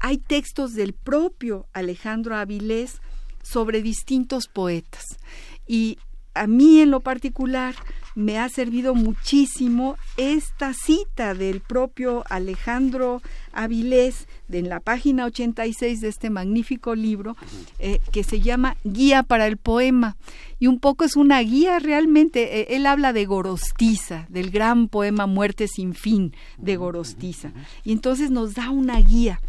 [0.03, 3.01] hay textos del propio Alejandro Avilés
[3.41, 5.17] sobre distintos poetas.
[5.65, 5.97] Y
[6.33, 7.73] a mí en lo particular
[8.15, 13.21] me ha servido muchísimo esta cita del propio Alejandro
[13.53, 17.35] Avilés en la página 86 de este magnífico libro
[17.79, 20.15] eh, que se llama Guía para el Poema.
[20.59, 25.27] Y un poco es una guía realmente, eh, él habla de Gorostiza, del gran poema
[25.27, 27.51] Muerte sin fin de Gorostiza.
[27.83, 29.41] Y entonces nos da una guía.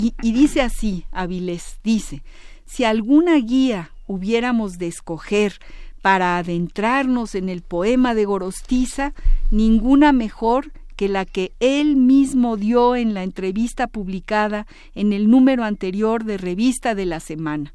[0.00, 2.22] Y, dice así, Avilés, dice,
[2.66, 5.58] si alguna guía hubiéramos de escoger
[6.02, 9.12] para adentrarnos en el poema de Gorostiza,
[9.50, 15.64] ninguna mejor que la que él mismo dio en la entrevista publicada en el número
[15.64, 17.74] anterior de Revista de la Semana.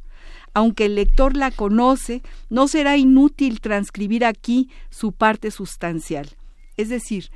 [0.53, 6.29] Aunque el lector la conoce, no será inútil transcribir aquí su parte sustancial.
[6.77, 7.31] Es decir,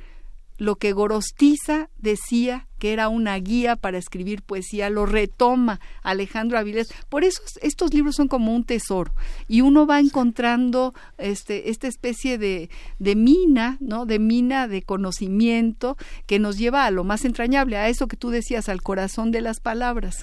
[0.58, 6.92] lo que Gorostiza decía que era una guía para escribir poesía, lo retoma Alejandro Avilés.
[7.08, 9.12] Por eso estos libros son como un tesoro
[9.46, 14.04] y uno va encontrando este, esta especie de, de mina, ¿no?
[14.04, 18.30] De mina de conocimiento que nos lleva a lo más entrañable, a eso que tú
[18.30, 20.22] decías, al corazón de las palabras.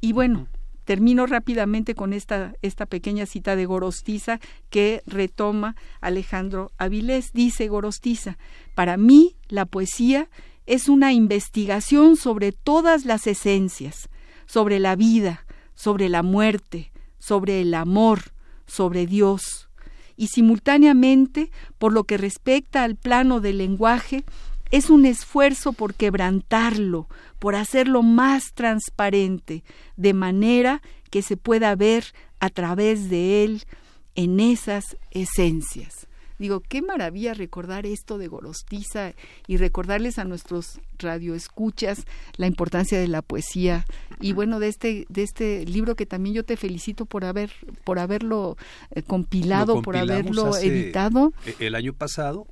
[0.00, 0.48] Y bueno,
[0.84, 7.32] Termino rápidamente con esta, esta pequeña cita de Gorostiza que retoma Alejandro Avilés.
[7.32, 8.38] Dice Gorostiza,
[8.74, 10.28] para mí la poesía
[10.66, 14.08] es una investigación sobre todas las esencias,
[14.46, 18.32] sobre la vida, sobre la muerte, sobre el amor,
[18.66, 19.68] sobre Dios.
[20.16, 24.24] Y simultáneamente, por lo que respecta al plano del lenguaje,
[24.74, 27.06] es un esfuerzo por quebrantarlo,
[27.38, 29.62] por hacerlo más transparente,
[29.96, 32.06] de manera que se pueda ver
[32.40, 33.62] a través de él
[34.16, 36.08] en esas esencias.
[36.40, 39.12] Digo, qué maravilla recordar esto de Gorostiza
[39.46, 42.04] y recordarles a nuestros radioescuchas
[42.36, 43.86] la importancia de la poesía
[44.20, 47.52] y bueno de este de este libro que también yo te felicito por haber
[47.84, 48.56] por haberlo
[48.90, 51.32] eh, compilado, por haberlo editado.
[51.46, 52.48] E, el año pasado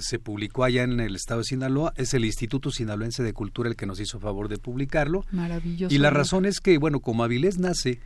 [0.00, 3.76] se publicó allá en el estado de Sinaloa, es el Instituto Sinaloense de Cultura el
[3.76, 5.24] que nos hizo favor de publicarlo.
[5.30, 5.94] Maravilloso.
[5.94, 8.00] Y la razón es que, bueno, como Avilés nace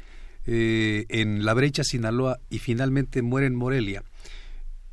[0.46, 4.02] eh, en la brecha Sinaloa y finalmente muere en Morelia,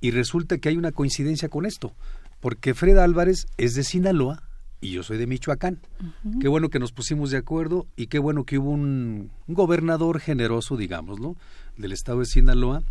[0.02, 1.93] y resulta que hay una coincidencia con esto,
[2.39, 4.43] porque Fred Álvarez es de Sinaloa
[4.82, 5.80] y yo soy de Michoacán.
[6.39, 10.78] Qué bueno que nos pusimos de acuerdo y qué bueno que hubo un, gobernador generoso,
[10.78, 11.36] digamos, ¿no?
[11.78, 12.84] Del estado de Sinaloa,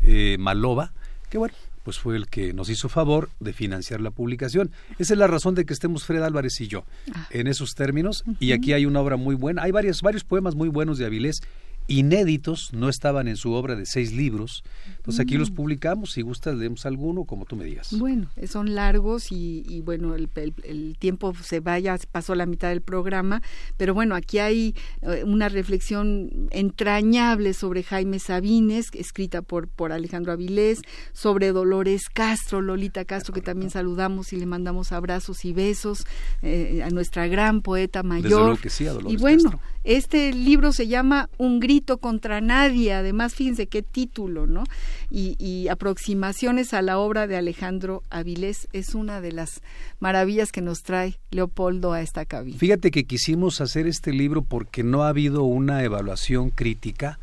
[0.00, 0.92] eh, Maloba,
[1.28, 4.72] que bueno, pues fue el que nos hizo favor de financiar la publicación.
[4.98, 7.28] Esa es la razón de que estemos Fred Álvarez y yo ah.
[7.30, 8.24] en esos términos.
[8.40, 9.62] Y aquí hay una obra muy buena.
[9.62, 11.42] Hay varios, varios poemas muy buenos de Avilés
[11.86, 14.64] inéditos, no estaban en su obra de seis libros.
[14.96, 15.54] Entonces aquí los mm.
[15.54, 17.96] publicamos, si gustas leemos alguno, como tú me digas.
[17.98, 23.42] Bueno, son largos y, bueno, el, tiempo se vaya, pasó la mitad del programa,
[23.76, 30.32] pero bueno, aquí hay eh, una reflexión entrañable sobre Jaime Sabines, escrita por, por Alejandro
[30.32, 30.80] Avilés,
[31.12, 36.06] sobre Dolores Castro, Lolita Castro, que también saludamos y le mandamos abrazos y besos
[36.40, 38.58] eh, a nuestra gran poeta mayor.
[38.58, 43.34] que sí, a Dolores y bueno, este libro se llama Un grito contra nadie, además
[43.34, 44.64] fíjense qué título, ¿no?
[45.10, 49.62] Y, aproximaciones a la obra de Alejandro Avilés es una de las
[49.98, 52.58] maravillas que nos trae Leopoldo a esta cabina.
[52.58, 57.18] Fíjate que quisimos hacer este libro porque no ha habido una evaluación crítica,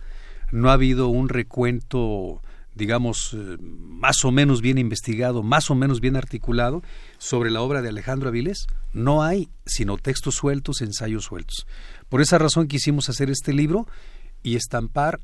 [0.52, 2.42] no ha habido un recuento
[2.74, 6.82] digamos, eh, más o menos bien investigado, más o menos bien articulado
[7.18, 8.68] sobre la obra de Alejandro Avilés.
[8.94, 11.68] No hay sino textos sueltos, ensayos sueltos.
[12.10, 13.88] Por esa razón quisimos hacer este libro
[14.43, 15.19] y estampar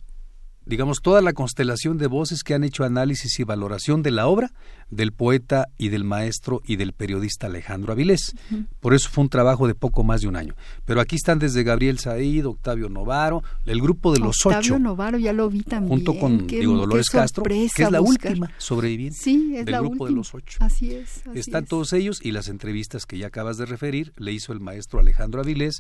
[0.67, 4.51] digamos, toda la constelación de voces que han hecho análisis y valoración de la obra
[4.89, 8.35] del poeta y del maestro y del periodista Alejandro Avilés.
[8.79, 10.55] Por eso fue un trabajo de poco más de un año.
[10.85, 14.79] Pero aquí están desde Gabriel Said, Octavio Novaro, el grupo de los Octavio ocho.
[14.79, 15.89] Novaro ya lo vi también.
[15.89, 20.11] Junto con Diego Dolores Castro, que es la última sobreviviente sí, es del grupo de
[20.11, 20.59] los ocho.
[20.61, 21.23] Así es.
[21.33, 24.99] están todos ellos y las entrevistas que ya acabas de referir le hizo el maestro
[24.99, 25.79] Alejandro Avilés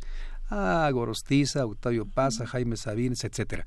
[0.49, 3.65] a Gorostiza, Octavio Paz, a Jaime Sabines, etcétera.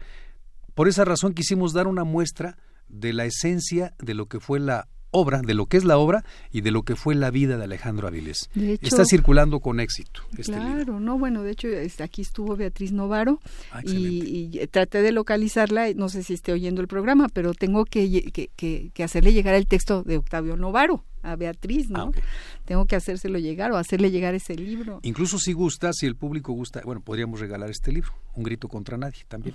[0.75, 2.57] Por esa razón quisimos dar una muestra
[2.89, 6.25] de la esencia de lo que fue la obra, de lo que es la obra
[6.53, 8.49] y de lo que fue la vida de Alejandro Avilés.
[8.81, 10.23] Está circulando con éxito.
[10.39, 13.41] Este claro, no, bueno, de hecho este, aquí estuvo Beatriz Novaro
[13.73, 18.31] ah, y, traté de localizarla, no sé si esté oyendo el programa, pero tengo que,
[18.33, 22.13] que hacerle llegar el texto de Octavio Novaro a Beatriz, ¿no?
[22.15, 22.21] Ah,
[22.65, 25.01] Tengo que hacérselo llegar o hacerle llegar ese libro.
[25.03, 28.97] Incluso si gusta, si el público gusta, bueno, podríamos regalar este libro, Un grito contra
[28.97, 29.55] nadie también.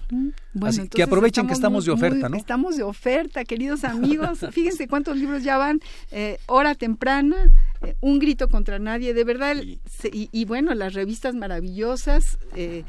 [0.62, 2.38] Así que aprovechen que estamos de oferta, ¿no?
[2.38, 4.40] Estamos de oferta, queridos amigos.
[4.52, 5.80] Fíjense cuántos libros ya van.
[6.12, 7.52] Eh, hora temprana,
[7.82, 9.56] eh, Un grito contra nadie, de verdad.
[9.64, 12.38] y, y, bueno, las revistas maravillosas.
[12.56, 12.84] Eh,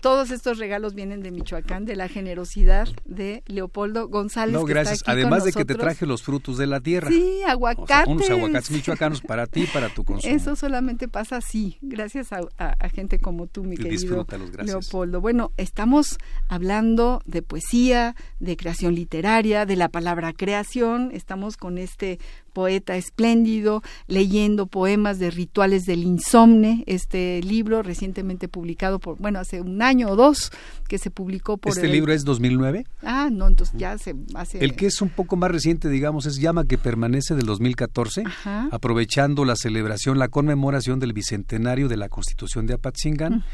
[0.00, 4.54] todos estos regalos vienen de Michoacán, de la generosidad de Leopoldo González.
[4.54, 5.02] No, gracias.
[5.06, 7.08] Además de que te traje los frutos de la tierra.
[7.08, 8.08] Sí, aguacates.
[8.08, 10.34] unos aguacates michoacanos para ti para tu consumo.
[10.34, 14.26] Eso solamente pasa así, gracias a, gente como tú, mi querido
[14.62, 15.20] Leopoldo.
[15.20, 21.10] Bueno, estamos hablando de poesía, de creación literaria, de la palabra creación.
[21.12, 22.18] Estamos con este
[22.58, 29.60] poeta espléndido, leyendo poemas de rituales del insomne, este libro recientemente publicado por, bueno, hace
[29.60, 30.50] un año o dos
[30.88, 31.70] que se publicó por...
[31.70, 32.84] ¿Este libro es 2009?
[33.04, 34.58] Ah, no, entonces ya se hace...
[34.58, 38.24] El que es un poco más reciente, digamos, es Llama que permanece del 2014,
[38.72, 43.44] aprovechando la celebración, la conmemoración del bicentenario de la Constitución de Apatzingán,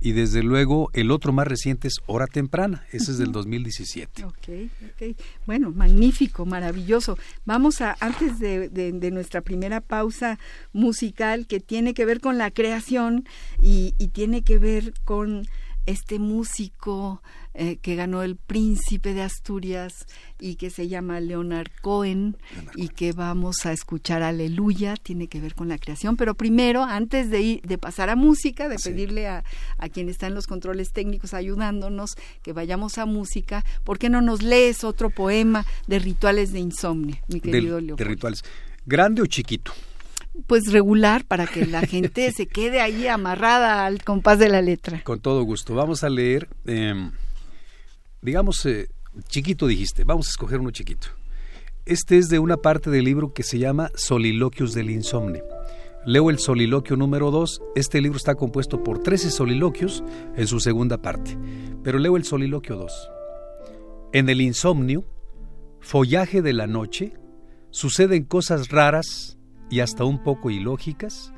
[0.00, 4.24] y desde luego el otro más reciente es Hora Temprana, ese es del 2017.
[4.24, 5.16] Ok, ok.
[5.44, 7.18] Bueno, magnífico, maravilloso.
[7.44, 10.38] Vamos a, antes de, de, nuestra primera pausa
[10.72, 13.26] musical, que tiene que ver con la creación
[13.60, 15.46] y, tiene que ver con
[15.86, 17.22] este músico
[17.54, 20.06] eh, que ganó el Príncipe de Asturias
[20.40, 22.36] y que se llama Leonard Cohen
[22.74, 26.16] y que vamos a escuchar Aleluya, tiene que ver con la creación.
[26.16, 29.44] Pero primero, antes de, ir, de pasar a música, de pedirle a,
[29.78, 34.20] a quien está en los controles técnicos ayudándonos que vayamos a música, ¿por qué no
[34.20, 37.96] nos lees otro poema de rituales de insomnio, mi querido Leopoldo?
[37.96, 38.44] De rituales.
[38.84, 39.72] ¿Grande o chiquito?
[40.46, 45.02] pues regular para que la gente se quede ahí amarrada al compás de la letra.
[45.04, 45.74] Con todo gusto.
[45.74, 47.12] Vamos a leer, em,
[48.24, 48.88] digamos, eh,
[49.28, 51.08] chiquito dijiste, vamos a escoger uno chiquito.
[51.84, 55.42] Este es de una parte del libro que se llama Soliloquios del Insomne.
[56.06, 57.60] Leo el soliloquio número 2.
[57.76, 60.02] Este libro está compuesto por 13 soliloquios
[60.36, 61.36] en su segunda parte,
[61.82, 63.10] pero leo el soliloquio 2.
[64.14, 65.04] En el insomnio,
[65.80, 67.12] follaje de la noche,
[67.68, 69.36] suceden cosas raras
[69.68, 71.34] y hasta un poco ilógicas,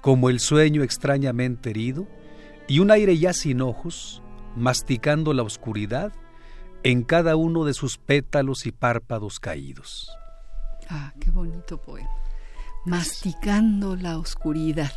[0.00, 2.06] como el sueño extrañamente herido
[2.68, 4.22] y un aire ya sin ojos,
[4.56, 6.12] masticando la oscuridad
[6.84, 10.10] en cada uno de sus pétalos y párpados caídos.
[10.88, 12.10] Ah, qué bonito poema.
[12.84, 14.92] Masticando la oscuridad.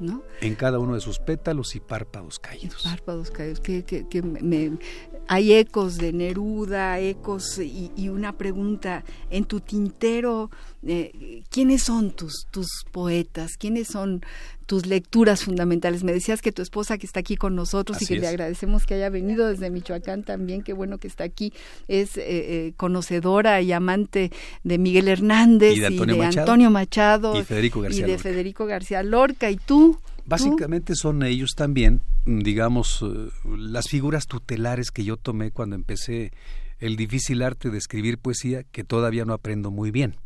[0.00, 0.22] ¿No?
[0.40, 2.84] En cada uno de sus pétalos y párpados caídos.
[2.84, 4.78] párpados caídos, que, que, me,
[5.26, 10.52] hay ecos de Neruda, ecos y, una pregunta en tu tintero,
[10.86, 13.56] eh, ¿quiénes son tus, tus poetas?
[13.56, 14.22] ¿Quiénes son
[14.66, 16.04] tus lecturas fundamentales?
[16.04, 18.94] Me decías que tu esposa que está aquí con nosotros y que le agradecemos que
[18.94, 21.52] haya venido desde Michoacán también, qué bueno que está aquí,
[21.88, 24.30] es eh, eh, conocedora y amante
[24.62, 29.50] de Miguel Hernández y de Antonio, Machado, y, Federico García y de Federico García Lorca.
[29.50, 29.98] ¿Y tú?
[30.26, 36.32] Básicamente son ellos también, mm, digamos, eh, las figuras tutelares que yo tomé cuando empecé
[36.78, 40.16] el difícil arte de escribir poesía, que todavía no aprendo muy bien.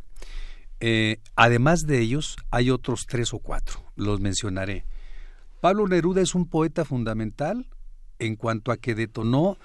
[0.85, 4.85] Eh, además de ellos, hay otros tres o cuatro, los mencionaré.
[5.63, 7.67] Pablo Neruda es un poeta fundamental
[8.19, 9.57] en cuanto a que detonó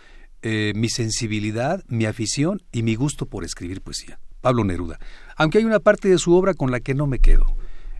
[0.43, 4.19] eh, mi sensibilidad, mi afición y mi gusto por escribir poesía.
[4.39, 4.99] Pablo Neruda.
[5.35, 7.57] Aunque hay una parte de su obra con la que no me quedo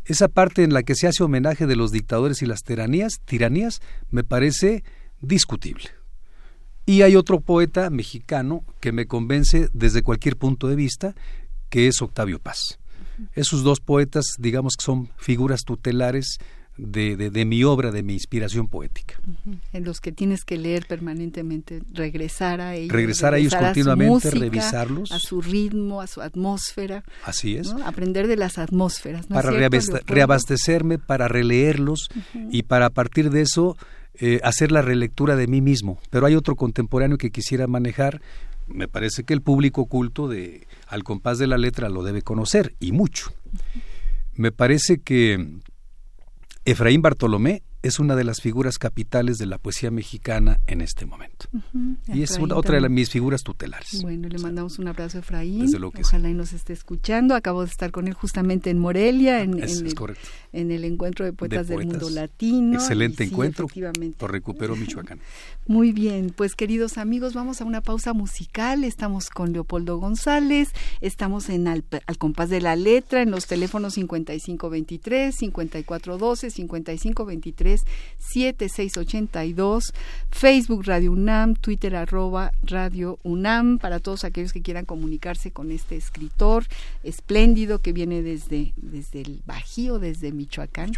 [0.08, 3.82] esa parte en la que se hace homenaje de los dictadores y las tiranías, tiranías
[4.10, 4.84] me parece
[5.20, 5.90] discutible.
[6.86, 11.14] Y hay otro poeta mexicano que me convence desde cualquier punto de vista,
[11.70, 12.80] que es Octavio Paz.
[13.34, 16.38] Esos dos poetas, digamos que son figuras tutelares
[16.78, 19.20] de, de, mi obra, de mi inspiración poética.
[19.74, 22.94] En los que tienes que leer permanentemente, regresar a ellos.
[22.94, 25.12] Regresar, a ellos continuamente, revisarlos.
[25.12, 27.04] A su ritmo, a su atmósfera.
[27.26, 27.74] Así es.
[27.84, 29.26] Aprender de las atmósferas.
[29.26, 32.10] para reabastecerme, para releerlos
[32.52, 33.76] y para a partir de eso
[34.20, 36.00] eh, hacer la relectura de mí mismo.
[36.10, 38.22] Pero hay otro contemporáneo que quisiera manejar.
[38.68, 42.76] Me parece que el público culto de Al compás de la letra lo debe conocer
[42.80, 43.34] y mucho.
[44.34, 45.60] Me parece que
[46.66, 51.48] Efraín Bartolomé es una de las figuras capitales de la poesía mexicana en este momento.
[52.08, 54.02] Y es otra de mis figuras tutelares.
[54.02, 55.74] Bueno, le mandamos un abrazo a Efraín.
[56.00, 57.34] Ojalá y nos esté escuchando.
[57.34, 59.54] Acabo de estar con él justamente en Morelia, en,
[60.54, 62.74] el, encuentro de poetas, del mundo latino.
[62.76, 63.68] Excelente encuentro.
[64.20, 65.20] Lo recuperó Michoacán.
[65.68, 68.84] Muy bien, pues queridos amigos, vamos a una pausa musical.
[68.84, 70.70] Estamos con Leopoldo González,
[71.02, 71.84] estamos en al,
[72.18, 77.77] compás de la letra, en los teléfonos 5523, 5412, 5523
[78.18, 79.94] 7682,
[80.32, 85.96] Facebook Radio UNAM, Twitter arroba Radio UNAM, para todos aquellos que quieran comunicarse con este
[85.96, 86.66] escritor
[87.04, 90.92] espléndido que viene desde, desde el Bajío, desde Michoacán,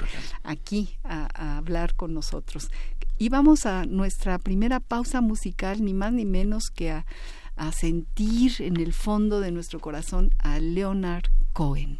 [0.44, 2.70] aquí a, hablar con nosotros.
[3.18, 7.06] Y vamos a nuestra primera pausa musical, ni más ni menos que a,
[7.56, 12.00] a sentir en el fondo de nuestro corazón a Leonard Cohen.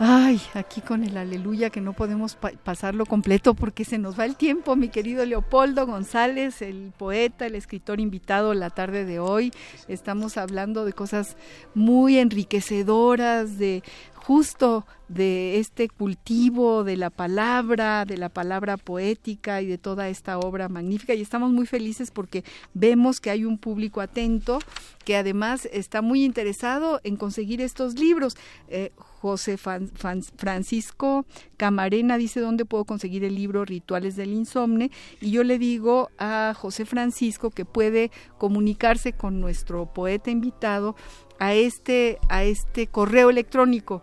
[0.00, 4.26] Ay, aquí con el aleluya que no podemos pa- pasarlo completo porque se nos va
[4.26, 9.52] el tiempo, mi querido Leopoldo González, el poeta, el escritor invitado la tarde de hoy.
[9.88, 11.36] Estamos hablando de cosas
[11.74, 13.82] muy enriquecedoras, de
[14.28, 20.38] justo de este cultivo de la palabra, de la palabra poética y de toda esta
[20.38, 21.14] obra magnífica.
[21.14, 24.58] Y estamos muy felices porque vemos que hay un público atento
[25.06, 28.36] que además está muy interesado en conseguir estos libros.
[28.68, 31.24] Eh, José Francisco
[31.56, 36.54] Camarena dice dónde puedo conseguir el libro Rituales del Insomne y yo le digo a
[36.54, 40.94] José Francisco que puede comunicarse con nuestro poeta invitado
[41.38, 44.02] a este a este correo electrónico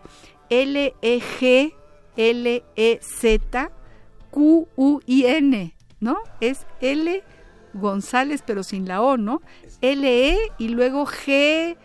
[0.50, 1.72] L E G
[2.16, 3.70] L E Z
[4.30, 6.16] Q U I N, ¿no?
[6.40, 7.22] Es L
[7.74, 9.42] González pero sin la O, ¿no?
[9.80, 11.76] L E y luego G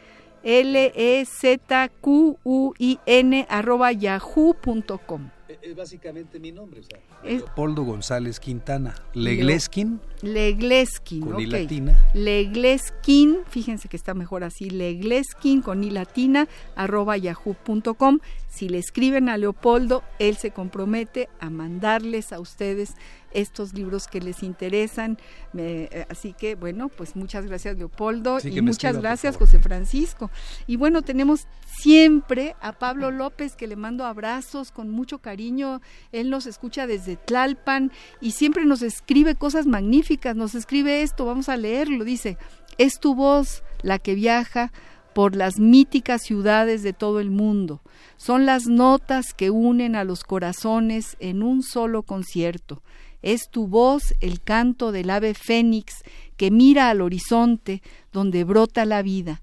[0.44, 5.30] L E Z Q U I N arroba yahoo.com.
[5.62, 6.98] Es básicamente mi nombre, o sea.
[7.24, 8.96] Es- Leopoldo González Quintana.
[9.14, 11.52] Legleskin, Legleskin, con I ok.
[11.52, 12.00] latina.
[12.14, 18.20] Legleskin, fíjense que está mejor así, Legleskin con i latina arroba yahoo.com.
[18.48, 22.96] Si le escriben a Leopoldo, él se compromete a mandarles a ustedes
[23.34, 25.18] estos libros que les interesan.
[25.54, 29.38] Me- eh, así que, bueno, pues muchas gracias Leopoldo Sí, y muchas escriba, gracias.
[29.38, 30.30] José Francisco.
[30.68, 35.80] Y bueno, tenemos siempre a Pablo López que le mando abrazos con mucho cariño.
[36.12, 40.11] Él nos escucha desde Tlalpan y siempre nos escribe cosas magníficas.
[40.36, 42.04] Nos escribe esto, vamos a leerlo.
[42.04, 42.38] Dice,
[42.78, 44.74] es tu voz la que viaja
[45.14, 47.82] por las míticas ciudades de todo el mundo.
[48.18, 52.82] Son las notas que unen a los corazones en un solo concierto.
[53.22, 56.04] Es tu voz el canto del ave fénix
[56.36, 57.82] que mira al horizonte
[58.12, 59.42] donde brota la vida.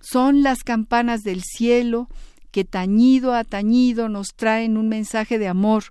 [0.00, 2.08] Son las campanas del cielo
[2.52, 5.84] que tañido a tañido nos traen un mensaje de amor.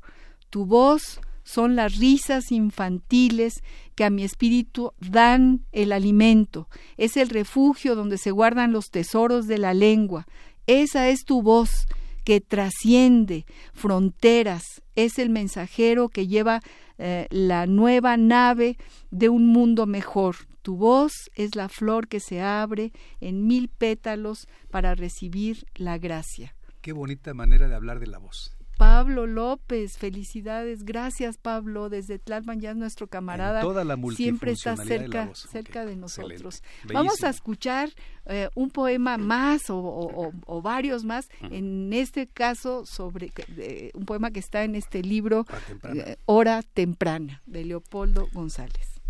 [0.50, 3.64] Tu voz son las risas infantiles
[3.98, 6.70] que a mi espíritu dan el alimento.
[6.98, 10.28] Es el refugio donde se guardan los tesoros de la lengua.
[10.68, 11.88] Esa es tu voz
[12.24, 14.84] que trasciende fronteras.
[14.94, 16.62] Es el mensajero que lleva
[17.00, 18.78] eh, la nueva nave
[19.10, 20.36] de un mundo mejor.
[20.62, 26.56] Tu voz es la flor que se abre en mil pétalos para recibir la gracia.
[26.82, 28.57] Qué bonita manera de hablar de la voz.
[28.78, 34.76] Pablo López, felicidades, gracias Pablo, desde Tlalpan ya es nuestro camarada, toda la siempre está
[34.76, 35.40] multifuncionalidad de cerca, voz.
[35.52, 36.62] cerca de nosotros.
[36.94, 37.90] Vamos a escuchar
[38.26, 43.92] eh, un poema más o, o- o- o varios más, en este caso sobre eh,
[43.96, 46.04] un poema que está en este libro temprana.
[46.04, 49.02] eh, Hora temprana de Leopoldo González.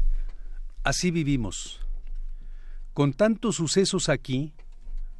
[0.84, 1.82] Así vivimos.
[2.94, 4.54] Con tantos sucesos aquí,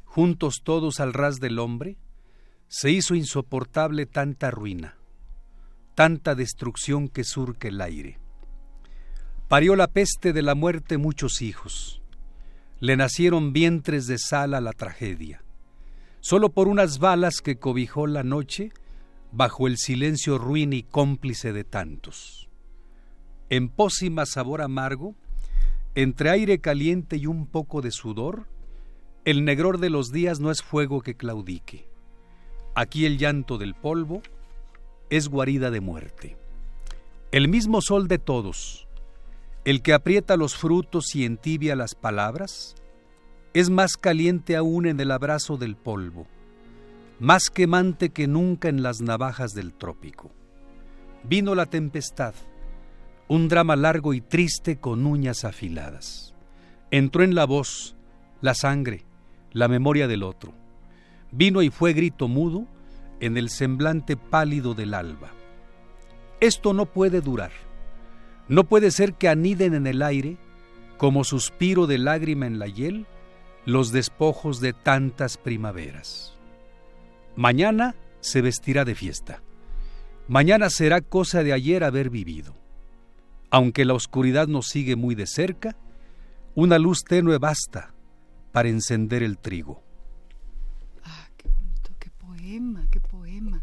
[0.04, 1.96] juntos todos al ras del hombre,
[2.68, 4.98] se hizo insoportable tanta ruina,
[5.94, 8.18] tanta destrucción que surca el aire.
[9.48, 12.02] Parió la peste de la muerte muchos hijos.
[12.80, 15.42] Le nacieron vientres de sal a la tragedia.
[16.20, 18.70] Solo por unas balas que cobijó la noche
[19.32, 22.48] bajo el silencio ruin y cómplice de tantos.
[23.48, 25.16] En pócima sabor amargo,
[25.94, 28.46] entre aire caliente y un poco de sudor,
[29.24, 31.87] el negror de los días no es fuego que claudique.
[32.80, 34.22] Aquí el llanto del polvo
[35.10, 36.36] es guarida de muerte.
[37.32, 38.86] El mismo sol de todos,
[39.64, 42.76] el que aprieta los frutos y entibia las palabras,
[43.52, 46.28] es más caliente aún en el abrazo del polvo,
[47.18, 50.30] más quemante que nunca en las navajas del trópico.
[51.24, 52.34] Vino la tempestad,
[53.26, 56.32] un drama largo y triste con uñas afiladas.
[56.92, 57.96] Entró en la voz,
[58.40, 59.04] la sangre,
[59.50, 60.67] la memoria del otro.
[61.30, 62.66] Vino y fue grito mudo
[63.20, 65.30] en el semblante pálido del alba.
[66.40, 67.50] Esto no puede durar.
[68.48, 70.38] No puede ser que aniden en el aire,
[70.96, 73.06] como suspiro de lágrima en la hiel,
[73.66, 76.36] los despojos de tantas primaveras.
[77.36, 79.42] Mañana se vestirá de fiesta.
[80.28, 82.56] Mañana será cosa de ayer haber vivido.
[83.50, 85.76] Aunque la oscuridad nos sigue muy de cerca,
[86.54, 87.94] una luz tenue basta
[88.52, 89.87] para encender el trigo.
[92.90, 93.62] Qué poema.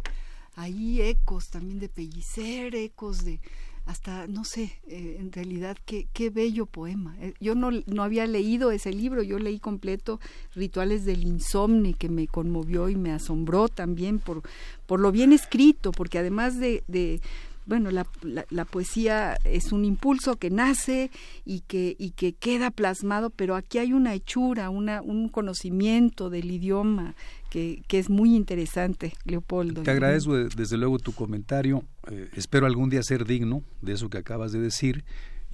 [0.55, 3.39] Ahí ecos también de Pellicer, ecos de
[3.85, 7.15] hasta, no sé, eh, en realidad qué, qué bello poema.
[7.19, 10.19] Eh, yo no, no había leído ese libro, yo leí completo
[10.55, 14.41] Rituales del Insomnio, que me conmovió y me asombró también por,
[14.87, 17.21] por lo bien escrito, porque además de, de
[17.67, 18.07] bueno, la,
[18.49, 21.11] la, poesía es un impulso que nace
[21.45, 26.49] y que, y que queda plasmado, pero aquí hay una hechura, una, un conocimiento del
[26.51, 27.15] idioma
[27.55, 29.83] que, que es muy interesante, Leopoldo.
[29.83, 34.17] Te agradezco desde luego tu comentario, eh, espero algún día ser digno de eso que
[34.17, 35.05] acabas de decir.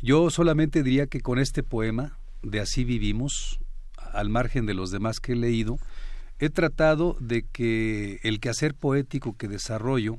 [0.01, 3.59] Yo solamente diría que con este poema, de Así vivimos,
[4.13, 5.77] al margen de los demás que he leído,
[6.39, 10.17] he tratado de que el quehacer poético que desarrollo,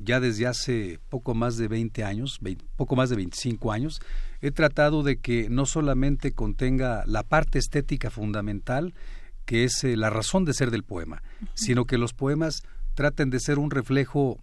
[0.00, 2.40] ya desde hace poco más de 20 años,
[2.74, 4.00] poco más de 25 años,
[4.40, 8.94] he tratado de que no solamente contenga la parte estética fundamental,
[9.44, 11.22] que es eh, la razón de ser del poema,
[11.54, 12.62] sino que los poemas
[12.94, 14.42] traten de ser un reflejo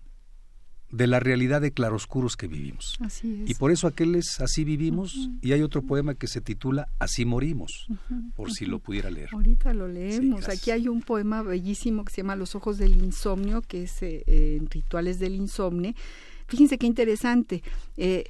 [0.90, 2.96] de la realidad de claroscuros que vivimos.
[3.02, 3.50] Así es.
[3.50, 7.26] Y por eso aquel es Así vivimos y hay otro poema que se titula Así
[7.26, 7.88] morimos,
[8.36, 9.30] por si lo pudiera leer.
[9.34, 10.48] Ahorita lo leemos.
[10.48, 14.24] Aquí hay un poema bellísimo que se llama Los ojos del insomnio, que es eh,
[14.28, 15.94] en Rituales del insomnio.
[16.48, 17.62] Fíjense qué interesante,
[17.98, 18.24] eh,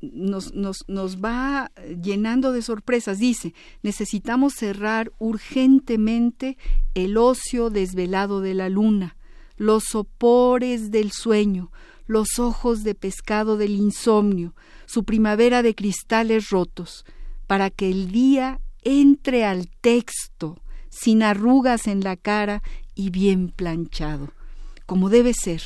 [0.00, 1.70] nos, nos, nos va
[2.02, 3.18] llenando de sorpresas.
[3.18, 6.56] Dice, necesitamos cerrar urgentemente
[6.94, 9.16] el ocio desvelado de la luna
[9.56, 11.70] los sopores del sueño,
[12.06, 14.54] los ojos de pescado del insomnio,
[14.86, 17.04] su primavera de cristales rotos,
[17.46, 20.60] para que el día entre al texto,
[20.90, 22.62] sin arrugas en la cara
[22.94, 24.30] y bien planchado,
[24.86, 25.62] como debe ser,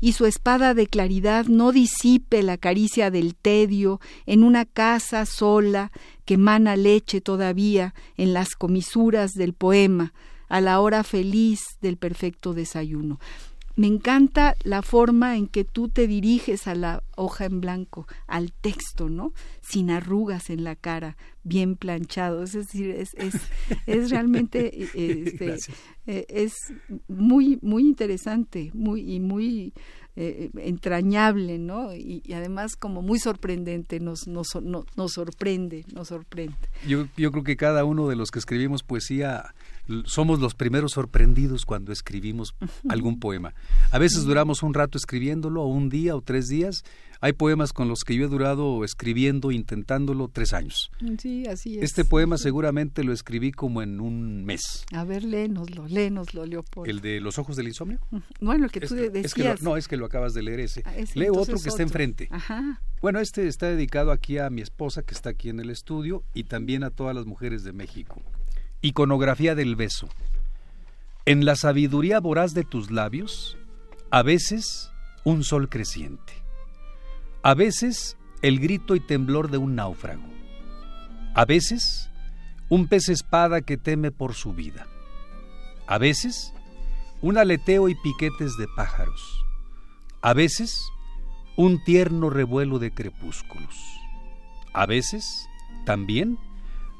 [0.00, 5.92] y su espada de claridad no disipe la caricia del tedio en una casa sola
[6.24, 10.12] que mana leche todavía en las comisuras del poema,
[10.48, 13.18] a la hora feliz del perfecto desayuno.
[13.76, 18.52] Me encanta la forma en que tú te diriges a la hoja en blanco, al
[18.52, 19.34] texto, ¿no?
[19.60, 22.42] Sin arrugas en la cara, bien planchado.
[22.42, 23.34] Es decir, es, es,
[23.86, 25.56] es realmente este,
[26.06, 26.54] eh, es
[27.06, 29.74] muy, muy interesante, muy, y muy
[30.16, 31.94] eh, entrañable, ¿no?
[31.94, 36.56] Y, y, además como muy sorprendente, nos, nos, nos sorprende, nos sorprende.
[36.88, 39.54] Yo, yo creo que cada uno de los que escribimos poesía
[40.04, 42.54] somos los primeros sorprendidos cuando escribimos
[42.88, 43.54] algún poema.
[43.90, 46.84] A veces duramos un rato escribiéndolo, o un día o tres días.
[47.20, 50.90] Hay poemas con los que yo he durado escribiendo, intentándolo tres años.
[51.18, 51.84] Sí, así es.
[51.84, 54.84] Este poema seguramente lo escribí como en un mes.
[54.92, 56.90] A ver, léenoslo, léenoslo, Leopoldo.
[56.90, 58.00] ¿El de Los Ojos del Insomnio?
[58.40, 59.24] Bueno, el que tú decías.
[59.24, 60.82] Es que no, es que lo acabas de leer ese.
[60.84, 62.28] Ah, Leo otro que está enfrente.
[62.30, 62.82] Ajá.
[63.00, 66.44] Bueno, este está dedicado aquí a mi esposa que está aquí en el estudio y
[66.44, 68.22] también a todas las mujeres de México.
[68.86, 70.08] Iconografía del beso.
[71.24, 73.58] En la sabiduría voraz de tus labios,
[74.12, 74.92] a veces
[75.24, 76.32] un sol creciente,
[77.42, 80.22] a veces el grito y temblor de un náufrago,
[81.34, 82.10] a veces
[82.68, 84.86] un pez espada que teme por su vida,
[85.88, 86.54] a veces
[87.22, 89.44] un aleteo y piquetes de pájaros,
[90.22, 90.80] a veces
[91.56, 93.74] un tierno revuelo de crepúsculos,
[94.72, 95.48] a veces
[95.84, 96.38] también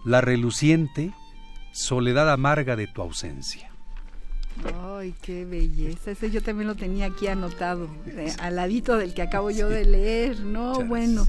[0.04, 1.14] la reluciente
[1.76, 3.70] Soledad amarga de tu ausencia.
[4.96, 6.10] Ay, qué belleza.
[6.10, 9.84] Ese yo también lo tenía aquí anotado, eh, al ladito del que acabo yo de
[9.84, 10.40] leer.
[10.40, 11.26] No, bueno,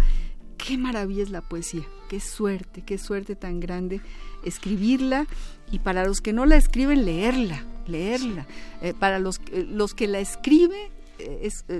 [0.57, 1.83] qué maravilla es la poesía.
[2.07, 3.99] Qué suerte, qué suerte tan grande
[4.45, 5.27] escribirla
[5.69, 8.47] y para los que no la escriben, leerla, leerla.
[8.81, 10.87] Eh, para los, eh, los que la escriben,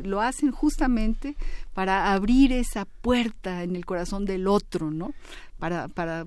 [0.04, 1.36] lo hacen justamente
[1.74, 5.14] para abrir esa puerta en el corazón del otro, ¿no?
[5.60, 6.26] para, para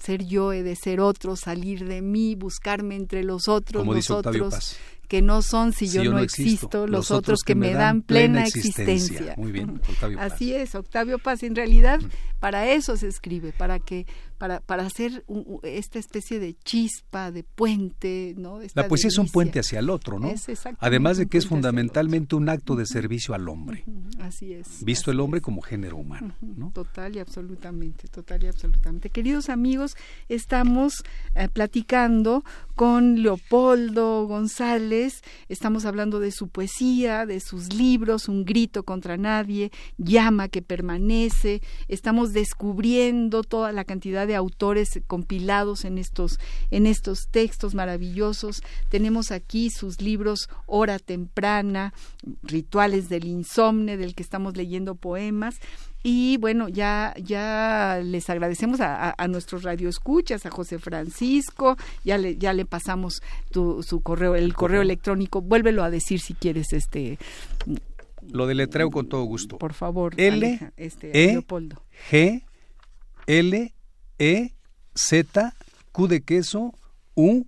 [0.00, 4.78] ser yo he de ser otro, salir de mí, buscarme entre los otros, los otros
[5.08, 9.34] que no son si, yo, no existo, los, otros que, me dan plena existencia.
[9.36, 11.42] Muy bien, Octavio Así es, Octavio Paz.
[11.42, 11.98] En realidad,
[12.38, 14.06] para eso se escribe, para que
[14.40, 15.22] para, para hacer
[15.64, 18.58] esta especie de chispa, de puente, ¿no?
[18.72, 20.32] La poesía es un puente hacia el otro, ¿no?
[20.78, 23.84] Además de que es fundamentalmente un acto de servicio al hombre.
[24.18, 24.82] Así es.
[24.82, 26.34] visto el hombre como género humano.
[26.72, 29.10] Total y absolutamente, total y absolutamente.
[29.10, 29.94] Queridos amigos,
[30.30, 32.42] estamos eh, platicando
[32.74, 35.20] con Leopoldo González,
[35.50, 41.60] estamos hablando de su poesía, de sus libros, Un grito contra nadie, Llama que permanece,
[41.88, 46.38] estamos descubriendo toda la cantidad de autores compilados en estos,
[46.70, 48.62] en estos textos maravillosos.
[48.88, 51.92] Tenemos aquí sus libros Hora Temprana,
[52.44, 55.56] Rituales del Insomne, del que estamos leyendo poemas.
[56.04, 62.38] Y bueno, ya, ya les agradecemos a, a, nuestros radioescuchas, a José Francisco, ya le,
[62.38, 63.20] ya le pasamos
[63.50, 67.18] tu, su correo, el correo electrónico, vuélvelo a decir si quieres este
[68.32, 69.58] lo deletreo con todo gusto.
[69.58, 71.82] Por favor, L este, e Leopoldo.
[72.10, 72.44] G
[73.26, 73.72] L
[74.20, 74.52] E
[74.94, 75.54] Z
[75.92, 76.74] Q de queso
[77.16, 77.46] U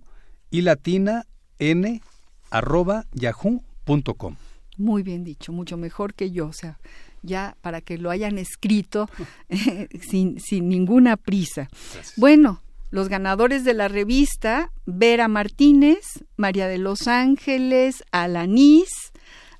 [0.49, 1.25] y latina
[1.59, 2.01] N
[2.49, 4.35] arroba yahoo.com.
[4.77, 6.79] Muy bien dicho, mucho mejor que yo, o sea,
[7.21, 9.07] ya para que lo hayan escrito
[10.09, 11.69] sin, sin ninguna prisa.
[12.17, 18.89] Bueno, los ganadores de la revista, Vera Martínez, María de los Ángeles, Alanís,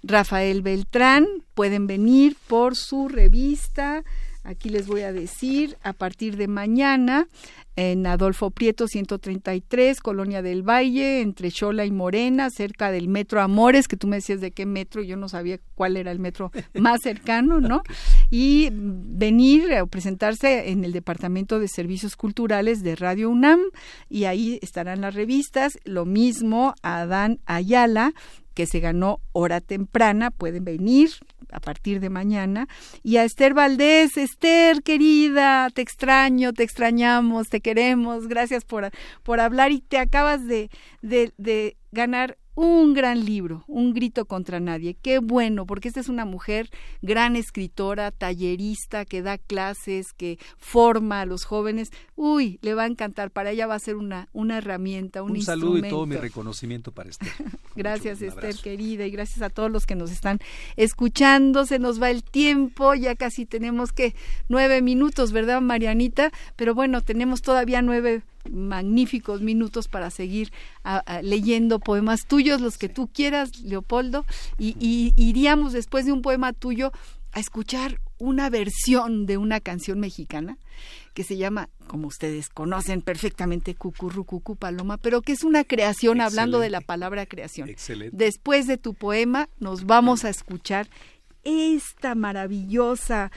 [0.01, 4.03] Rafael Beltrán, pueden venir por su revista.
[4.43, 7.27] Aquí les voy a decir, a partir de mañana,
[7.75, 13.87] en Adolfo Prieto 133, Colonia del Valle, entre Chola y Morena, cerca del Metro Amores,
[13.87, 17.01] que tú me decías de qué metro, yo no sabía cuál era el metro más
[17.01, 17.83] cercano, ¿no?
[18.29, 23.61] Y venir o presentarse en el Departamento de Servicios Culturales de Radio UNAM,
[24.09, 28.13] y ahí estarán las revistas, lo mismo Adán Ayala,
[28.53, 31.09] que se ganó hora temprana, pueden venir
[31.51, 32.67] a partir de mañana.
[33.03, 38.89] Y a Esther Valdés, Esther querida, te extraño, te extrañamos, te queremos, gracias por,
[39.23, 40.69] por hablar y te acabas de,
[41.01, 44.95] de, de ganar un gran libro, Un grito contra nadie.
[45.01, 46.69] Qué bueno, porque esta es una mujer
[47.01, 51.91] gran escritora, tallerista, que da clases, que forma a los jóvenes.
[52.15, 53.31] Uy, le va a encantar.
[53.31, 56.91] Para ella va a ser una, una herramienta, un, un saludo y todo mi reconocimiento
[56.91, 57.31] para Esther.
[57.75, 60.39] gracias, Esther, querida, y gracias a todos los que nos están
[60.75, 61.65] escuchando.
[61.65, 64.15] Se nos va el tiempo, ya casi tenemos que
[64.47, 66.31] nueve minutos, ¿verdad, Marianita?
[66.55, 70.51] Pero bueno, tenemos todavía nueve magníficos minutos para seguir
[71.21, 74.25] leyendo poemas tuyos, los que tú quieras, Leopoldo,
[74.57, 76.91] y, iríamos después de un poema tuyo
[77.31, 80.57] a escuchar una versión de una canción mexicana
[81.13, 86.59] que se llama, como ustedes conocen perfectamente, Cucurrucucu Paloma, pero que es una creación hablando
[86.59, 87.69] de la palabra creación.
[88.11, 90.87] Después de tu poema nos vamos a escuchar
[91.43, 93.31] esta maravillosa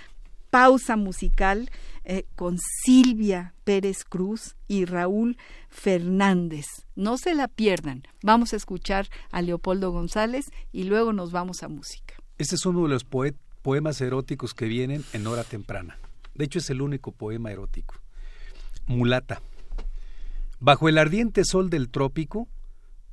[0.51, 1.71] pausa musical
[2.09, 5.37] eh, con Silvia Pérez Cruz y Raúl
[5.69, 6.65] Fernández.
[6.95, 8.05] No se la pierdan.
[8.23, 12.15] Vamos a escuchar a Leopoldo González y luego nos vamos a música.
[12.39, 15.99] Este es uno de los poemas eróticos que vienen en hora temprana.
[16.37, 17.97] De hecho, es el único poema erótico.
[18.87, 19.43] Mulata.
[20.61, 22.47] Bajo el ardiente sol del trópico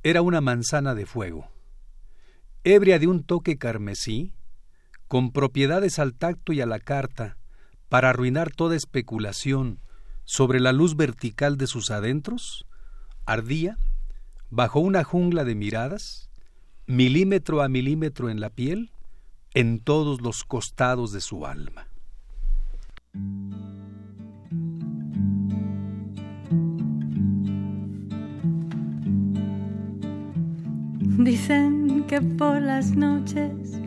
[0.04, 1.48] era una manzana de fuego.
[2.62, 4.32] Ebria de un toque carmesí,
[5.08, 7.38] con propiedades al tacto y a la carta,
[7.94, 9.78] para arruinar toda especulación
[10.24, 12.66] sobre la luz vertical de sus adentros,
[13.24, 13.78] ardía,
[14.50, 16.28] bajo una jungla de miradas,
[16.88, 18.90] milímetro a milímetro en la piel,
[19.52, 21.86] en todos los costados de su alma.
[31.00, 33.78] Dicen que por las noches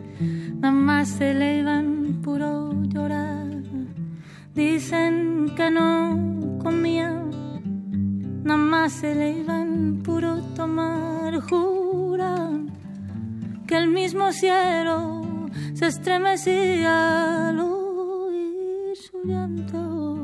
[0.54, 3.57] nada más se elevan puro llorar
[4.58, 7.10] Dicen que no comía,
[8.42, 11.38] nada más se le iban puro tomar.
[11.42, 12.68] Juran
[13.68, 15.22] que el mismo cielo
[15.74, 20.18] se estremecía al oír su llanto.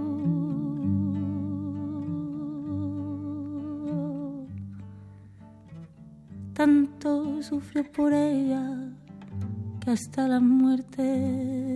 [6.55, 8.91] Tanto sufrió por ella
[9.79, 11.74] que hasta la muerte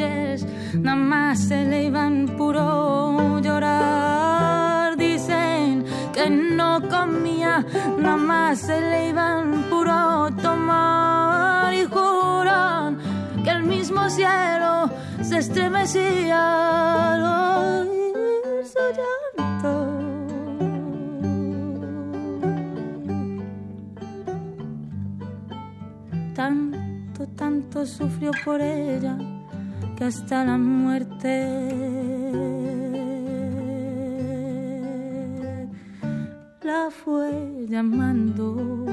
[0.00, 4.96] noches nada más se le iban puro llorar.
[4.96, 7.64] Dicen que no comía,
[7.98, 11.72] nada más se le iban puro tomar.
[11.74, 12.98] Y juran
[13.44, 14.90] que el mismo cielo
[15.22, 16.70] se estremecía
[26.34, 29.18] tanto, tanto sufrió por ella
[30.00, 31.30] que hasta la muerte
[36.62, 38.86] la fue llamando.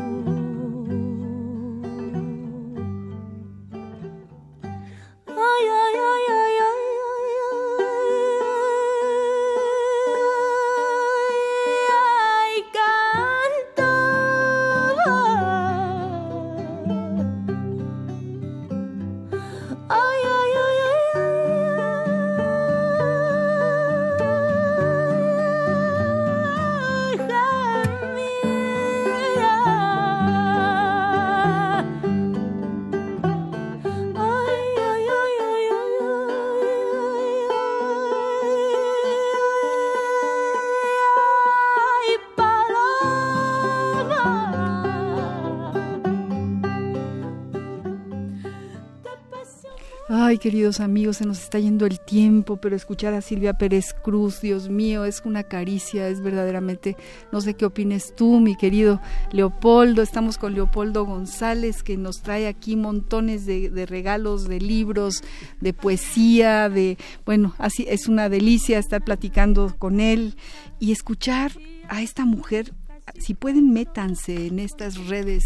[50.40, 54.70] Queridos amigos, se nos está yendo el tiempo, pero escuchar a Silvia Pérez Cruz, Dios
[54.70, 56.96] mío, es una caricia, es verdaderamente,
[57.32, 62.48] no sé qué opines tú, mi querido Leopoldo, estamos con Leopoldo González, que nos trae
[62.48, 65.24] aquí montones de, de regalos, de libros,
[65.60, 70.36] de poesía, de, bueno, así es una delicia estar platicando con él
[70.80, 71.52] y escuchar
[71.90, 72.74] a esta mujer
[73.20, 75.46] si pueden métanse en estas redes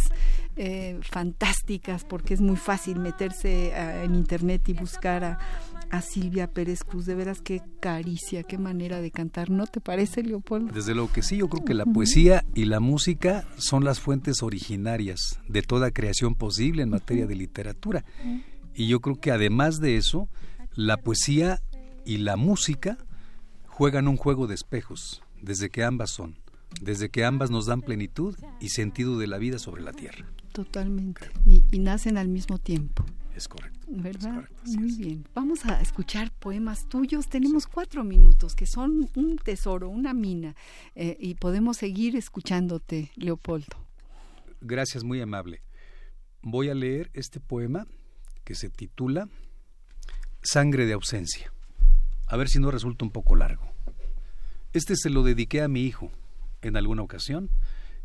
[0.58, 5.40] eh, fantásticas porque es muy fácil meterse eh, en internet y buscar a,
[6.02, 7.06] Silvia Pérez Cruz.
[7.06, 9.50] De veras, qué caricia, qué manera de cantar.
[9.50, 10.72] ¿No te parece, Leopoldo?
[10.72, 14.42] Desde luego que sí, yo creo que la poesía y la música son las fuentes
[14.42, 18.06] originarias de toda creación posible en materia de literatura.
[18.74, 20.30] Y yo creo que además de eso,
[20.76, 21.60] la poesía
[22.06, 22.98] y la música
[23.66, 26.38] juegan un juego de espejos, desde que ambas son,
[26.82, 30.26] desde que ambas nos dan plenitud y sentido de la vida sobre la tierra.
[30.52, 31.30] Totalmente.
[31.46, 33.06] Y, nacen al mismo tiempo.
[33.36, 33.80] Es correcto.
[33.88, 34.44] ¿Verdad?
[34.66, 35.26] Muy bien.
[35.34, 37.28] Vamos a escuchar poemas tuyos.
[37.28, 40.56] Tenemos cuatro minutos que son un tesoro, una mina.
[40.96, 43.78] Eh, y podemos seguir escuchándote, Leopoldo.
[44.60, 45.62] Gracias, muy amable.
[46.42, 47.88] Voy a leer este poema
[48.44, 49.30] que se titula
[50.44, 51.54] Sangre de ausencia.
[52.28, 53.72] A ver si no resulta un poco largo.
[54.74, 56.12] Este se lo dediqué a mi hijo
[56.62, 57.50] en alguna ocasión,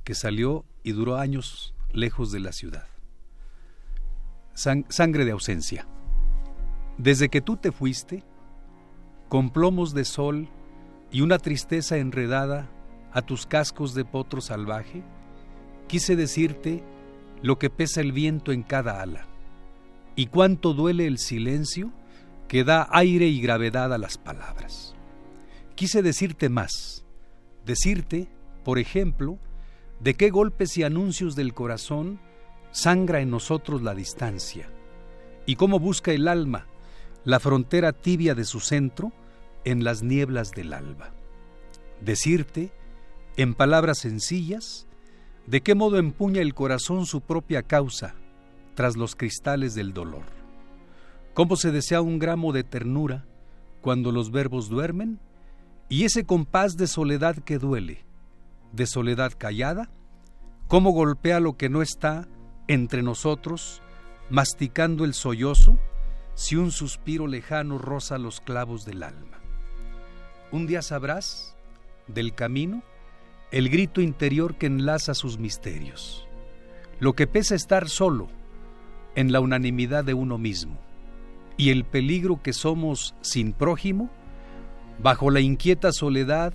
[0.05, 2.87] que salió y duró años lejos de la ciudad.
[4.55, 5.87] sangre de ausencia.
[6.99, 8.23] Desde que tú te fuiste,
[9.29, 10.49] con plomos de sol
[11.11, 12.71] y una tristeza enredada
[13.13, 15.03] a tus cascos de potro salvaje,
[15.89, 16.83] quise decirte
[17.43, 19.27] lo que pesa el viento en cada ala
[20.15, 21.93] y cuánto duele el silencio
[22.49, 24.95] que da aire y gravedad a las palabras.
[25.75, 27.05] Quise decirte más,
[27.67, 28.29] decirte,
[28.65, 29.39] por ejemplo,
[30.01, 32.21] de qué golpes y anuncios del corazón
[32.71, 34.69] sangra en nosotros la distancia,
[35.47, 36.67] y cómo busca el alma
[37.27, 39.13] la frontera tibia de su centro
[39.65, 41.13] en las nieblas del alba.
[42.01, 42.73] Decirte,
[43.37, 44.87] en palabras sencillas,
[45.49, 48.15] de qué modo empuña el corazón su propia causa
[48.77, 50.23] tras los cristales del dolor.
[51.35, 53.27] Cómo se desea un gramo de ternura
[53.81, 55.19] cuando los verbos duermen
[55.89, 58.06] y ese compás de soledad que duele,
[58.77, 59.91] de soledad callada,
[60.69, 62.29] cómo golpea lo que no está
[62.69, 63.83] entre nosotros,
[64.31, 65.79] masticando el sollozo,
[66.35, 69.41] si un suspiro lejano roza los clavos del alma.
[70.53, 71.57] Un día sabrás,
[72.07, 72.83] del camino,
[73.51, 76.27] el grito interior que enlaza sus misterios,
[77.01, 78.29] lo que pesa estar solo
[79.15, 80.79] en la unanimidad de uno mismo,
[81.57, 84.11] y el peligro que somos sin prójimo,
[84.99, 86.53] bajo la inquieta soledad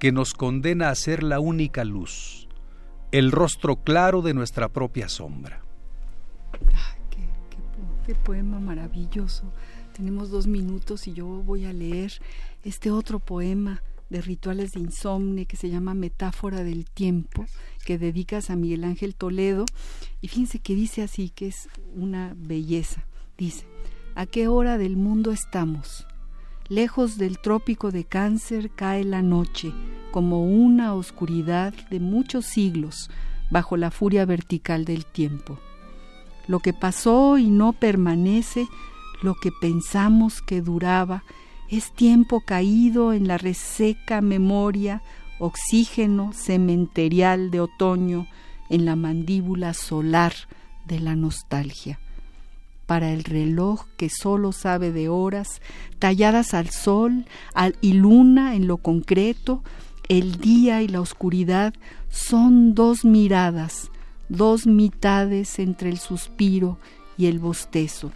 [0.00, 2.48] que nos condena a ser la única luz,
[3.12, 5.62] el rostro claro de nuestra propia sombra.
[8.06, 9.52] qué, poema maravilloso.
[9.92, 12.12] Tenemos dos minutos y yo voy a leer
[12.64, 17.44] este otro poema de rituales de insomnio que se llama Metáfora del Tiempo,
[17.84, 19.66] que dedicas a Miguel Ángel Toledo.
[20.22, 23.04] Y fíjense que dice así, que es una belleza.
[23.36, 23.66] Dice,
[24.14, 26.06] ¿a qué hora del mundo estamos?
[26.70, 29.72] Lejos del trópico de cáncer cae la noche,
[30.12, 33.10] como una oscuridad de muchos siglos,
[33.50, 35.58] bajo la furia vertical del tiempo.
[36.46, 38.68] Lo que pasó y no permanece,
[39.20, 41.24] lo que pensamos que duraba,
[41.68, 45.02] es tiempo caído en la reseca memoria,
[45.40, 48.28] oxígeno cementerial de otoño,
[48.68, 50.34] en la mandíbula solar
[50.86, 51.98] de la nostalgia
[52.90, 55.62] para el reloj que solo sabe de horas,
[56.00, 57.24] talladas al sol
[57.80, 59.62] y luna en lo concreto,
[60.08, 61.72] el día y la oscuridad
[62.08, 63.92] son dos miradas,
[64.28, 66.78] dos mitades entre el suspiro
[67.16, 68.10] y el bostezo.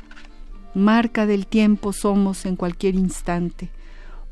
[0.74, 3.70] marca del tiempo somos en cualquier instante,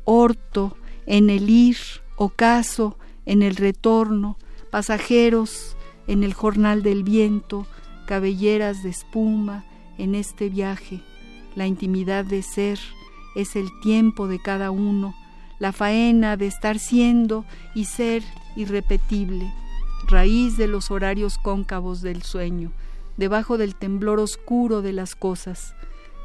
[0.03, 0.75] orto
[1.05, 1.77] en el ir,
[2.17, 4.37] ocaso en el retorno,
[4.71, 7.65] pasajeros en el jornal del viento,
[8.07, 9.63] cabelleras de espuma
[9.97, 11.01] en este viaje.
[11.55, 12.79] La intimidad de ser
[13.35, 15.13] es el tiempo de cada uno,
[15.59, 18.23] la faena de estar siendo y ser
[18.55, 19.51] irrepetible,
[20.07, 22.71] raíz de los horarios cóncavos del sueño,
[23.17, 25.75] debajo del temblor oscuro de las cosas.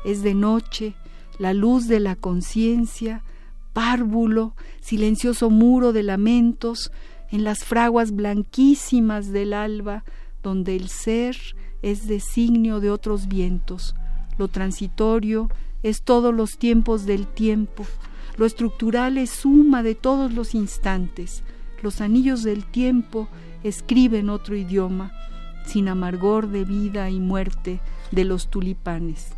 [0.04, 0.94] Es de noche,
[1.38, 3.22] la luz de la conciencia,
[3.72, 6.90] párvulo, silencioso muro de lamentos,
[7.30, 10.04] en las fraguas blanquísimas del alba,
[10.42, 11.36] donde el ser
[11.82, 13.94] es designio de otros vientos,
[14.36, 15.48] lo transitorio
[15.82, 17.86] es todos los tiempos del tiempo,
[18.36, 21.42] lo estructural es suma de todos los instantes,
[21.82, 23.28] los anillos del tiempo
[23.62, 25.12] escriben otro idioma,
[25.66, 29.28] sin amargor de vida y muerte de los tulipanes.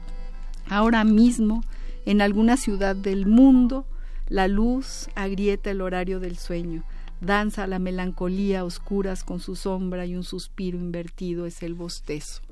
[0.69, 1.63] Ahora mismo,
[2.07, 3.85] en alguna ciudad del mundo,
[4.29, 6.85] la luz agrieta el horario del sueño,
[7.21, 12.43] danza la melancolía oscuras con su sombra y un suspiro invertido es el bostezo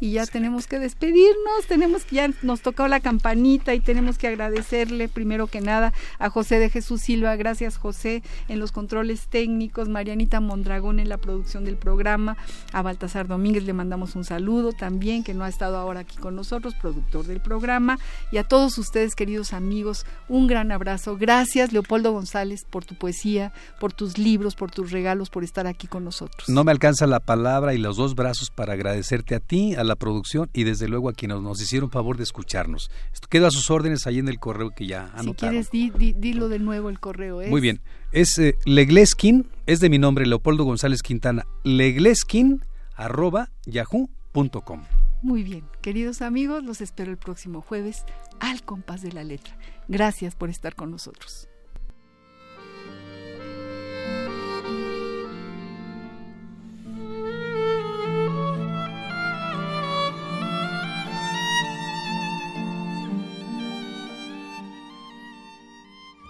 [0.00, 4.28] y ya tenemos que despedirnos, tenemos que ya nos tocó la campanita y tenemos que
[4.28, 9.88] agradecerle primero que nada a José de Jesús Silva, gracias José en los controles técnicos,
[9.88, 12.36] Marianita Mondragón en la producción del programa,
[12.72, 16.36] a Baltasar Domínguez le mandamos un saludo también que no ha estado ahora aquí con
[16.36, 17.98] nosotros, productor del programa
[18.30, 21.16] y a todos ustedes queridos amigos, un gran abrazo.
[21.16, 25.86] Gracias Leopoldo González por tu poesía, por tus libros, por tus regalos, por estar aquí
[25.86, 26.48] con nosotros.
[26.48, 29.96] No me alcanza la palabra y los dos brazos para agradecerte a ti, a la
[29.96, 32.90] producción y desde luego a quienes nos hicieron favor de escucharnos.
[33.12, 35.64] Esto queda a sus órdenes ahí en el correo que ya anotaron.
[35.64, 37.40] Si quieres, dilo de nuevo el correo.
[37.48, 37.80] Muy bien.
[38.12, 42.62] Es eh, legleskin, es de mi nombre, Leopoldo González Quintana, legleskin
[42.94, 44.84] arroba yahoo.com.
[45.20, 48.04] Muy bien, queridos amigos, los espero el próximo jueves
[48.38, 49.58] al compás de la letra.
[49.88, 51.47] Gracias por estar con nosotros.